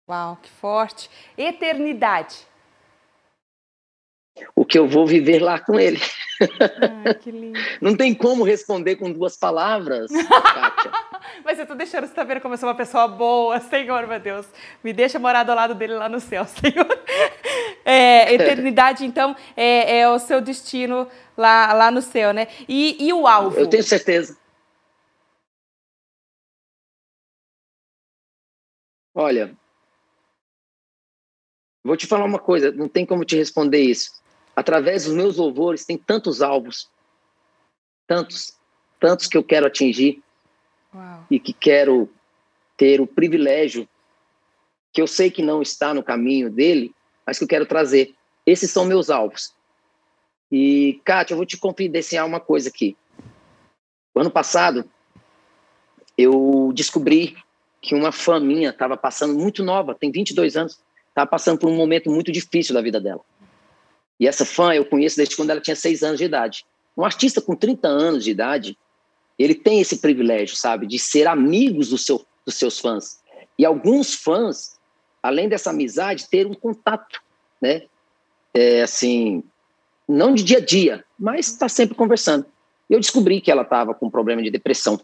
[0.08, 1.10] Uau, que forte.
[1.36, 2.46] Eternidade.
[4.56, 6.00] O que eu vou viver lá com ele.
[7.04, 7.60] Ai, que lindo.
[7.78, 10.10] Não tem como responder com duas palavras,
[11.44, 14.46] Mas eu tô deixando você vendo como eu sou uma pessoa boa, Senhor, meu Deus.
[14.82, 16.86] Me deixa morar do lado dele lá no céu, Senhor.
[17.90, 22.46] É, eternidade, então, é, é, o seu destino lá, lá no céu, né?
[22.68, 23.58] E, e o alvo?
[23.58, 24.38] Eu tenho certeza.
[29.14, 29.54] Olha,
[31.82, 34.12] Vou te falar uma coisa, não tem como te responder isso.
[34.54, 36.90] Através dos meus louvores, tem tantos alvos,
[38.06, 38.58] tantos,
[38.98, 40.22] tantos que eu quero atingir
[40.94, 41.26] Uau.
[41.30, 42.08] e que quero
[42.76, 43.88] ter o privilégio,
[44.92, 46.94] que eu sei que não está no caminho dele,
[47.30, 48.12] mas que eu quero trazer.
[48.44, 49.52] Esses são meus alvos.
[50.50, 52.96] E, Kátia, eu vou te confidenciar uma coisa aqui.
[54.12, 54.84] O ano passado,
[56.18, 57.36] eu descobri
[57.80, 61.76] que uma fã minha estava passando muito nova, tem 22 anos, estava passando por um
[61.76, 63.20] momento muito difícil da vida dela.
[64.18, 66.66] E essa fã eu conheço desde quando ela tinha seis anos de idade.
[66.96, 68.76] Um artista com 30 anos de idade,
[69.38, 73.20] ele tem esse privilégio, sabe, de ser amigos do seu, dos seus fãs.
[73.56, 74.79] E alguns fãs,
[75.22, 77.20] além dessa amizade, ter um contato,
[77.60, 77.82] né?
[78.52, 79.44] É, assim,
[80.08, 82.46] não de dia a dia, mas está sempre conversando.
[82.88, 85.00] Eu descobri que ela estava com problema de depressão.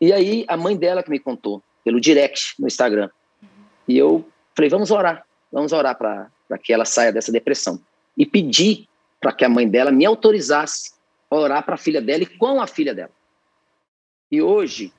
[0.00, 3.10] E aí a mãe dela que me contou, pelo direct no Instagram.
[3.86, 4.24] E eu
[4.54, 7.80] Falei, vamos orar, vamos orar para que ela saia dessa depressão.
[8.16, 8.88] E pedi
[9.20, 10.92] para que a mãe dela me autorizasse
[11.30, 13.10] a orar para a filha dela e com a filha dela.
[14.30, 14.92] E hoje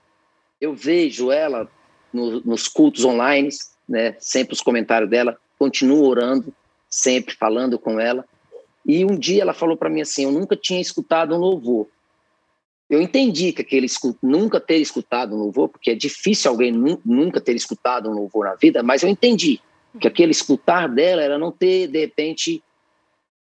[0.59, 1.69] eu vejo ela
[2.11, 3.49] no, nos cultos online,
[3.87, 6.53] né, sempre os comentários dela, continuo orando,
[6.89, 8.25] sempre falando com ela.
[8.85, 11.87] E um dia ela falou para mim assim: Eu nunca tinha escutado um louvor.
[12.89, 13.87] Eu entendi que aquele
[14.21, 18.45] nunca ter escutado um louvor, porque é difícil alguém nu nunca ter escutado um louvor
[18.45, 19.59] na vida, mas eu entendi
[19.99, 22.63] que aquele escutar dela era não ter, de repente,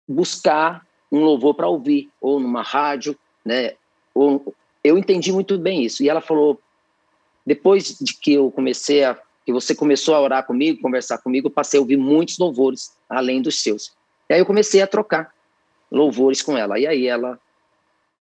[0.07, 3.73] buscar um louvor para ouvir, ou numa rádio, né?
[4.13, 6.03] Ou, eu entendi muito bem isso.
[6.03, 6.59] E ela falou,
[7.45, 11.51] depois de que eu comecei a, que você começou a orar comigo, conversar comigo, eu
[11.51, 13.93] passei a ouvir muitos louvores, além dos seus.
[14.27, 15.31] E aí eu comecei a trocar
[15.91, 16.79] louvores com ela.
[16.79, 17.39] E aí ela,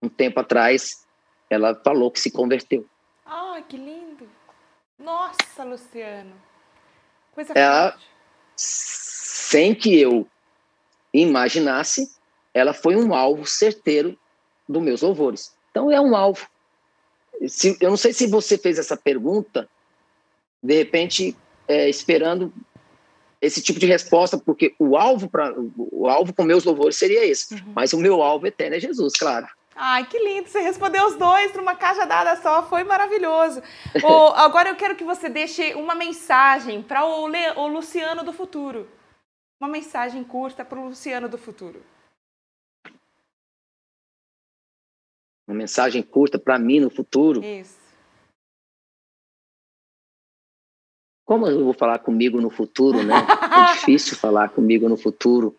[0.03, 1.05] um tempo atrás,
[1.51, 2.87] ela falou que se converteu.
[3.27, 4.27] Ah, que lindo!
[4.99, 6.33] Nossa, Luciano!
[7.35, 8.07] Coisa ela, forte.
[8.57, 10.27] sem que eu
[11.13, 12.11] imaginasse,
[12.55, 14.19] ela foi um alvo certeiro
[14.67, 15.55] dos meus louvores.
[15.71, 16.49] Então é um alvo.
[17.47, 19.69] Se, eu não sei se você fez essa pergunta,
[20.63, 21.37] de repente,
[21.67, 22.53] é, esperando
[23.41, 27.55] esse tipo de resposta, porque o alvo para o alvo com meus louvores seria esse.
[27.55, 27.73] Uhum.
[27.75, 29.47] Mas o meu alvo eterno é Jesus, claro.
[29.75, 30.47] Ai, que lindo!
[30.47, 33.63] Você respondeu os dois numa caixa dada só, foi maravilhoso.
[34.05, 38.87] oh, agora eu quero que você deixe uma mensagem para o, o Luciano do futuro.
[39.59, 41.83] Uma mensagem curta para o Luciano do futuro.
[45.49, 47.43] Uma mensagem curta para mim no futuro.
[47.43, 47.80] Isso.
[51.31, 53.15] Como eu vou falar comigo no futuro, né?
[53.15, 55.57] É difícil falar comigo no futuro.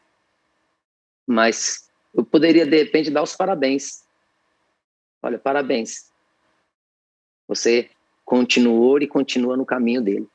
[1.25, 4.03] Mas eu poderia, de repente, dar os parabéns.
[5.23, 6.11] Olha, parabéns.
[7.47, 7.89] Você
[8.25, 10.27] continuou e continua no caminho dele.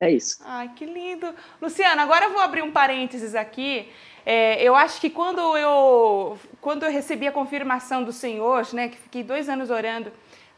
[0.00, 0.38] É isso.
[0.46, 1.34] Ai, que lindo.
[1.60, 3.86] Luciana, agora eu vou abrir um parênteses aqui.
[4.24, 8.96] É, eu acho que quando eu, quando eu recebi a confirmação do Senhor, né, que
[8.96, 10.10] fiquei dois anos orando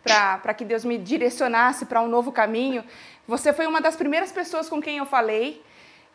[0.07, 2.84] para que Deus me direcionasse para um novo caminho,
[3.26, 5.62] você foi uma das primeiras pessoas com quem eu falei.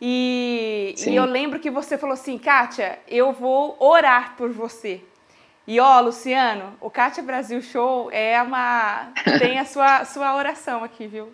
[0.00, 5.00] E, e, eu lembro que você falou assim, Kátia, eu vou orar por você.
[5.64, 9.12] E ó, Luciano, o Kátia Brasil Show é uma.
[9.38, 11.32] tem a sua, sua oração aqui, viu?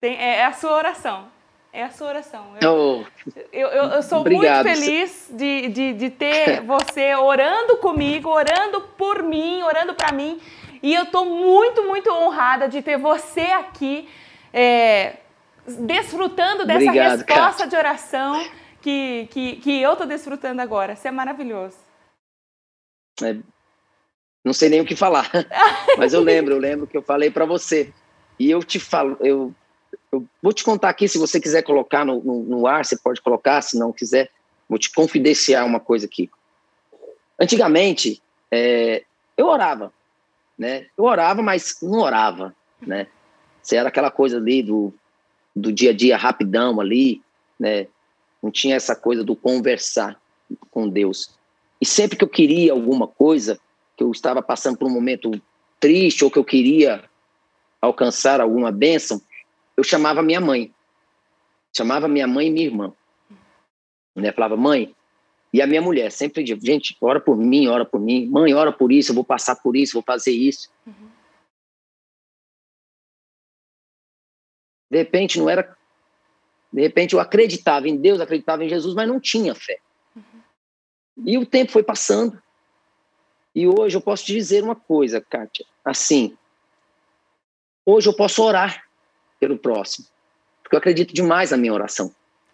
[0.00, 1.30] Tem, é, é a sua oração.
[1.76, 2.54] É a sua oração.
[2.58, 3.04] Eu, oh,
[3.52, 4.64] eu, eu, eu, sou obrigado.
[4.64, 10.40] muito feliz de, de, de ter você orando comigo, orando por mim, orando para mim.
[10.82, 14.08] E eu estou muito, muito honrada de ter você aqui,
[14.54, 15.16] é,
[15.66, 18.42] desfrutando dessa Obrigado, resposta de oração
[18.80, 20.94] que, que, que eu estou desfrutando agora.
[20.94, 21.76] Isso é maravilhoso.
[23.22, 23.36] É,
[24.42, 25.30] não sei nem o que falar,
[25.98, 27.92] mas eu lembro, eu lembro que eu falei para você.
[28.38, 29.54] E eu te falo, eu,
[30.16, 33.20] eu, vou te contar aqui, se você quiser colocar no, no, no ar, você pode
[33.20, 34.30] colocar, se não quiser,
[34.68, 36.30] vou te confidenciar uma coisa aqui.
[37.38, 39.04] Antigamente, é,
[39.36, 39.92] eu orava,
[40.58, 40.86] né?
[40.96, 43.06] Eu orava, mas não orava, né?
[43.62, 44.92] Você era aquela coisa ali do,
[45.54, 47.22] do dia a dia rapidão ali,
[47.58, 47.86] né?
[48.42, 50.20] Não tinha essa coisa do conversar
[50.70, 51.30] com Deus.
[51.80, 53.58] E sempre que eu queria alguma coisa,
[53.96, 55.30] que eu estava passando por um momento
[55.78, 57.04] triste ou que eu queria
[57.80, 59.20] alcançar alguma bênção,
[59.76, 60.74] eu chamava minha mãe.
[61.76, 62.92] Chamava minha mãe e minha irmã.
[64.14, 64.32] Né?
[64.32, 64.96] Falava, mãe,
[65.52, 68.26] e a minha mulher sempre dizia, gente, ora por mim, ora por mim.
[68.26, 70.70] Mãe, ora por isso, eu vou passar por isso, vou fazer isso.
[70.86, 71.10] Uhum.
[74.90, 75.76] De repente, não era...
[76.72, 79.78] De repente, eu acreditava em Deus, acreditava em Jesus, mas não tinha fé.
[80.14, 80.22] Uhum.
[81.24, 82.42] E o tempo foi passando.
[83.54, 85.64] E hoje eu posso te dizer uma coisa, Kátia.
[85.84, 86.36] Assim,
[87.84, 88.85] hoje eu posso orar
[89.38, 90.06] pelo próximo.
[90.62, 92.12] Porque eu acredito demais na minha oração.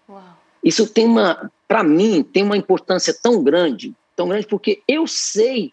[0.09, 0.23] Uau.
[0.63, 5.73] Isso tem uma, para mim, tem uma importância tão grande, tão grande, porque eu sei,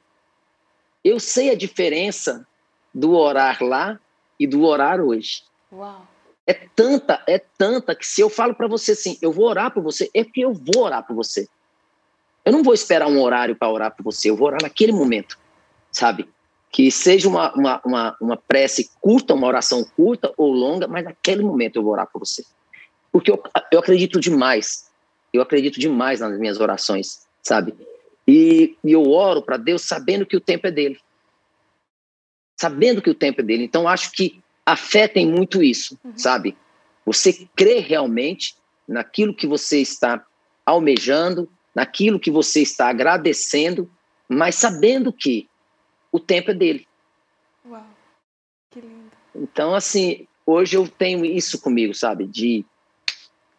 [1.04, 2.48] eu sei a diferença
[2.94, 4.00] do orar lá
[4.40, 5.44] e do orar hoje.
[5.72, 6.08] Uau.
[6.48, 9.84] É tanta, é tanta que se eu falo para você assim, eu vou orar por
[9.84, 11.48] você, é que eu vou orar por você.
[12.44, 15.38] Eu não vou esperar um horário para orar por você, eu vou orar naquele momento,
[15.92, 16.28] sabe?
[16.72, 21.44] Que seja uma, uma, uma, uma prece curta, uma oração curta ou longa, mas naquele
[21.44, 22.44] momento eu vou orar por você.
[23.12, 23.42] Porque eu,
[23.72, 24.90] eu acredito demais,
[25.34, 27.74] eu acredito demais nas minhas orações, sabe?
[28.28, 31.00] E, e eu oro para Deus sabendo que o tempo é dele.
[32.60, 33.64] Sabendo que o tempo é dele.
[33.64, 36.14] Então, acho que a fé tem muito isso, uhum.
[36.16, 36.56] sabe?
[37.06, 38.56] Você crê realmente
[38.88, 40.24] naquilo que você está
[40.64, 43.90] almejando, naquilo que você está agradecendo,
[44.28, 45.50] mas sabendo que
[46.12, 46.88] o tempo é dele.
[47.66, 47.86] Uau,
[48.72, 49.12] que lindo.
[49.36, 52.26] Então, assim, hoje eu tenho isso comigo, sabe?
[52.26, 52.66] De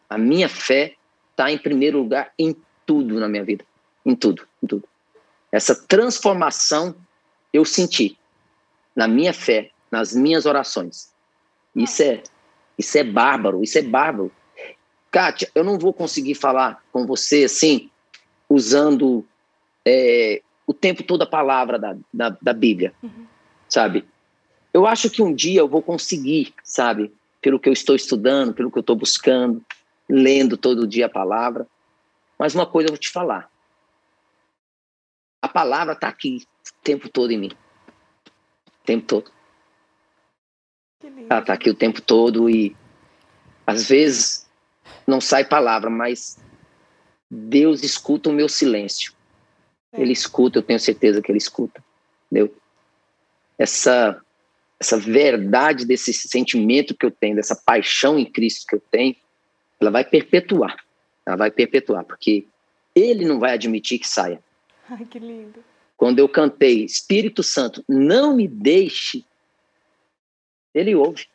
[0.08, 0.96] a minha fé
[1.30, 3.64] está em primeiro lugar em tudo na minha vida.
[4.04, 4.88] Em tudo, em tudo.
[5.52, 6.94] Essa transformação
[7.52, 8.18] eu senti
[8.94, 11.12] na minha fé, nas minhas orações.
[11.74, 12.22] Isso é,
[12.76, 14.32] isso é bárbaro, isso é bárbaro.
[15.10, 17.90] Kátia, eu não vou conseguir falar com você assim,
[18.48, 19.24] usando
[19.84, 23.26] é, o tempo todo a palavra da, da, da Bíblia, uhum.
[23.68, 24.06] sabe?
[24.72, 27.12] Eu acho que um dia eu vou conseguir, sabe?
[27.40, 29.60] Pelo que eu estou estudando, pelo que eu estou buscando,
[30.08, 31.66] lendo todo dia a palavra.
[32.38, 33.50] Mas uma coisa eu vou te falar.
[35.42, 37.50] A palavra está aqui o tempo todo em mim.
[38.68, 39.32] O tempo todo.
[41.28, 42.76] Ela está aqui o tempo todo e
[43.66, 44.48] às vezes
[45.04, 46.38] não sai palavra, mas
[47.28, 49.18] Deus escuta o meu silêncio.
[49.92, 50.00] É.
[50.00, 51.82] Ele escuta, eu tenho certeza que ele escuta.
[52.30, 52.54] Entendeu?
[53.58, 54.20] Essa
[54.80, 59.14] essa verdade desse sentimento que eu tenho, dessa paixão em Cristo que eu tenho,
[59.78, 60.74] ela vai perpetuar.
[61.26, 62.46] Ela vai perpetuar, porque
[62.94, 64.42] ele não vai admitir que saia.
[64.88, 65.62] Ai, que lindo.
[65.98, 69.22] quando eu cantei Espírito Santo, não me deixe,
[70.74, 71.26] ele ouve.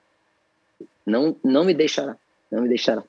[1.05, 2.17] Não, não me deixará,
[2.51, 3.03] não me deixará.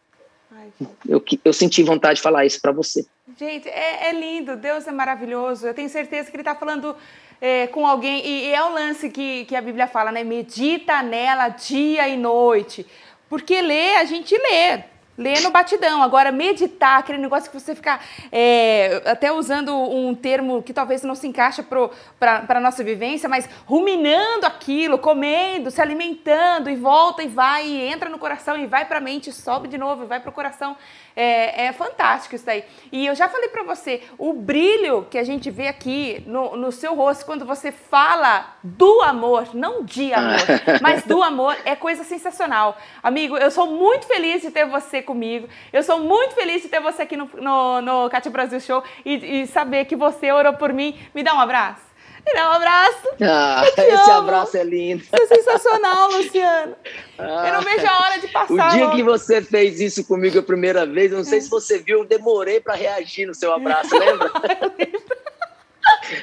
[1.08, 3.06] Eu, eu senti vontade de falar isso para você.
[3.38, 5.66] Gente, é, é, lindo, Deus é maravilhoso.
[5.66, 6.96] Eu tenho certeza que Ele está falando
[7.40, 10.24] é, com alguém, e, e, é o lance que, que a Bíblia fala, né?
[10.24, 12.86] Medita nela dia e noite.
[13.28, 14.95] Porque ler, a gente lê.
[15.16, 16.02] Ler no batidão.
[16.02, 21.14] Agora, meditar, aquele negócio que você ficar é, até usando um termo que talvez não
[21.14, 27.28] se encaixa para a nossa vivência, mas ruminando aquilo, comendo, se alimentando, e volta e
[27.28, 30.20] vai, e entra no coração, e vai para a mente, sobe de novo, e vai
[30.20, 30.76] para o coração.
[31.18, 32.62] É, é, fantástico isso daí.
[32.92, 36.70] E eu já falei para você, o brilho que a gente vê aqui no, no
[36.70, 40.36] seu rosto quando você fala do amor, não de amor,
[40.82, 42.76] mas do amor, é coisa sensacional.
[43.02, 45.48] Amigo, eu sou muito feliz de ter você comigo.
[45.72, 49.42] Eu sou muito feliz de ter você aqui no, no, no Cátia Brasil Show e,
[49.42, 50.98] e saber que você orou por mim.
[51.14, 51.86] Me dá um abraço.
[52.26, 53.08] Me dá um abraço.
[53.22, 54.18] Ah, esse amo.
[54.18, 55.04] abraço é lindo.
[55.04, 56.76] Isso é sensacional, Luciano.
[57.16, 58.52] Ah, eu não vejo a hora de passar.
[58.52, 58.96] O dia logo.
[58.96, 61.40] que você fez isso comigo a primeira vez, não sei é.
[61.40, 64.30] se você viu, eu demorei para reagir no seu abraço, lembra?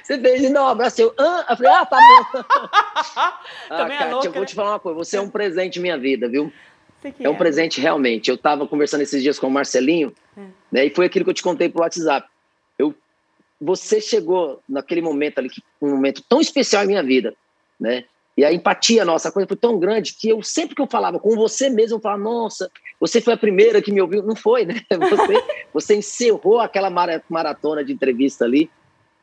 [0.03, 2.43] Você fez não, um abraço, eu, ah, eu falei, ah, tá bom.
[3.15, 4.47] ah, Também é Kátia, é louca, eu vou né?
[4.47, 6.51] te falar uma coisa, você é um presente minha vida, viu?
[7.19, 8.29] É um presente realmente.
[8.29, 10.41] Eu estava conversando esses dias com o Marcelinho, é.
[10.71, 12.27] né, e foi aquilo que eu te contei pro WhatsApp.
[12.77, 12.93] Eu,
[13.59, 15.49] você chegou naquele momento ali,
[15.81, 17.33] um momento tão especial em minha vida,
[17.79, 18.05] né?
[18.35, 21.19] E a empatia nossa, a coisa foi tão grande que eu sempre que eu falava
[21.19, 24.23] com você mesmo, eu falava, nossa, você foi a primeira que me ouviu.
[24.23, 24.81] Não foi, né?
[24.89, 25.43] Você,
[25.73, 26.89] você encerrou aquela
[27.29, 28.69] maratona de entrevista ali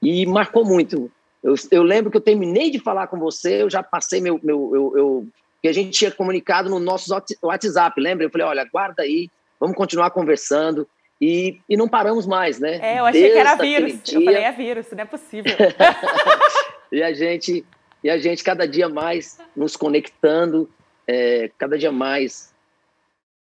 [0.03, 1.11] e marcou muito.
[1.43, 4.70] Eu, eu lembro que eu terminei de falar com você, eu já passei meu, meu
[4.74, 5.28] eu, eu
[5.63, 8.25] que a gente tinha comunicado no nosso WhatsApp, lembra?
[8.25, 10.89] Eu falei, olha, guarda aí, vamos continuar conversando.
[11.21, 12.79] E, e não paramos mais, né?
[12.83, 14.03] É, eu achei Desde que era vírus.
[14.03, 14.19] Dia...
[14.19, 15.53] Eu falei, é vírus, não é possível.
[16.91, 17.65] e a gente,
[18.03, 20.71] e a gente cada dia mais nos conectando,
[21.07, 22.55] é, cada dia mais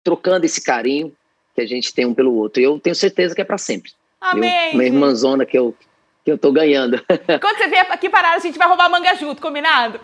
[0.04, 1.12] trocando esse carinho
[1.54, 2.60] que a gente tem um pelo outro.
[2.60, 3.90] E eu tenho certeza que é para sempre.
[4.20, 4.68] Amém.
[4.68, 5.74] Eu, uma irmãzona que eu,
[6.24, 7.02] que eu tô ganhando.
[7.40, 10.00] Quando você vier aqui parar, a gente vai roubar manga junto, combinado?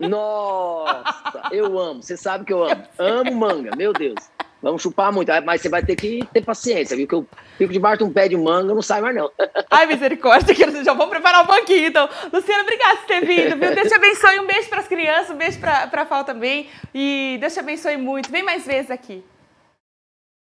[0.00, 2.02] Nossa, eu amo.
[2.02, 2.84] Você sabe que eu amo.
[2.98, 4.30] Amo manga, meu Deus.
[4.60, 7.06] Vamos chupar muito, mas você vai ter que ter paciência, viu?
[7.06, 7.26] Que eu
[7.56, 9.30] fico debaixo de um pé de manga, não sai mais não.
[9.70, 12.08] Ai, misericórdia, que já vou preparar um banquinho, então.
[12.32, 13.74] Luciano, obrigada por ter vindo, viu?
[13.74, 16.68] Deus te abençoe, um beijo para as crianças, um beijo para a Fal também.
[16.92, 18.32] E Deus te abençoe muito.
[18.32, 19.22] Vem mais vezes aqui.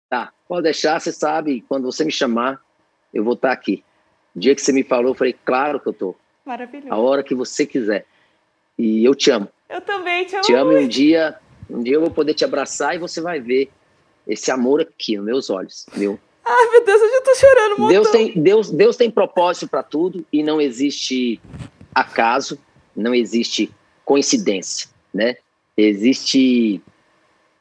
[0.09, 2.61] Tá, pode deixar, você sabe, quando você me chamar,
[3.13, 3.83] eu vou estar aqui.
[4.33, 6.15] O dia que você me falou, eu falei, claro que eu tô.
[6.45, 6.93] Maravilhoso.
[6.93, 8.05] A hora que você quiser.
[8.77, 9.47] E eu te amo.
[9.69, 10.43] Eu também te amo.
[10.43, 10.81] Te amo muito.
[10.81, 11.35] e um dia,
[11.69, 13.69] um dia eu vou poder te abraçar e você vai ver
[14.27, 16.19] esse amor aqui nos meus olhos, meu.
[16.45, 17.91] Ai, meu Deus, eu já tô chorando muito.
[17.91, 21.41] Deus tem, Deus, Deus tem propósito para tudo e não existe
[21.93, 22.57] acaso,
[22.95, 23.69] não existe
[24.05, 25.35] coincidência, né?
[25.75, 26.81] Existe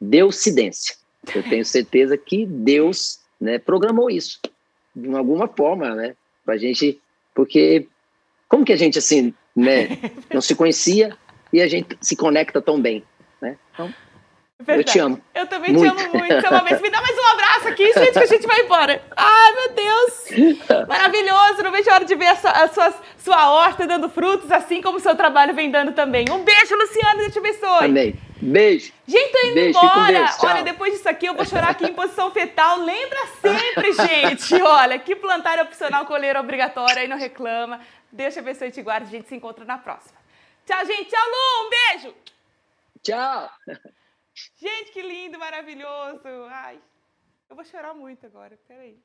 [0.01, 0.95] deusidência.
[1.35, 4.41] Eu tenho certeza que Deus, né, programou isso
[4.97, 6.99] de alguma forma, né, pra gente,
[7.35, 7.87] porque
[8.49, 9.99] como que a gente assim né?
[10.33, 11.17] Não se conhecia
[11.53, 13.03] e a gente se conecta tão bem,
[13.41, 13.57] né?
[13.73, 13.93] Então,
[14.59, 14.81] Verdade.
[14.81, 15.21] eu te amo.
[15.35, 15.97] Eu também muito.
[15.97, 16.83] te amo muito.
[16.83, 19.03] Me dá mais um abraço aqui, gente, que a gente vai embora.
[19.17, 20.87] Ai, meu Deus!
[20.89, 21.63] Maravilhoso!
[21.63, 24.83] Não vejo a hora de ver a sua, a sua, sua horta dando frutos, assim
[24.83, 26.27] como o seu trabalho vem dando também.
[26.31, 27.85] Um beijo, Luciano, Deus te abençoe.
[27.85, 28.15] Amém.
[28.41, 28.93] Beijo.
[29.07, 30.31] Gente, tô indo Beijo, embora.
[30.43, 32.79] Olha, depois disso aqui eu vou chorar aqui em posição fetal.
[32.81, 34.63] Lembra sempre, gente.
[34.63, 37.81] Olha, que plantar é opcional, colher é obrigatório, aí não reclama.
[38.13, 39.07] Deus te abençoe e te guarde.
[39.07, 40.19] A gente se encontra na próxima.
[40.65, 41.11] Tchau, gente.
[41.11, 41.67] Tchau, Lu.
[41.67, 42.15] Um beijo.
[43.03, 43.51] Tchau.
[44.57, 46.21] Gente, que lindo, maravilhoso.
[46.51, 46.79] Ai,
[47.49, 48.59] eu vou chorar muito agora.
[48.69, 48.99] Peraí.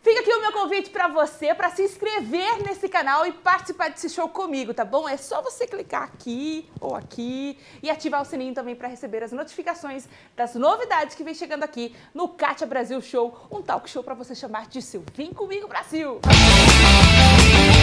[0.00, 4.08] Fica aqui o meu convite para você para se inscrever nesse canal e participar desse
[4.08, 5.08] show comigo, tá bom?
[5.08, 9.32] É só você clicar aqui ou aqui e ativar o sininho também para receber as
[9.32, 14.14] notificações das novidades que vem chegando aqui no Kátia Brasil Show, um talk show para
[14.14, 16.20] você chamar de seu Vem Comigo Brasil.
[16.24, 17.75] Música Yeah.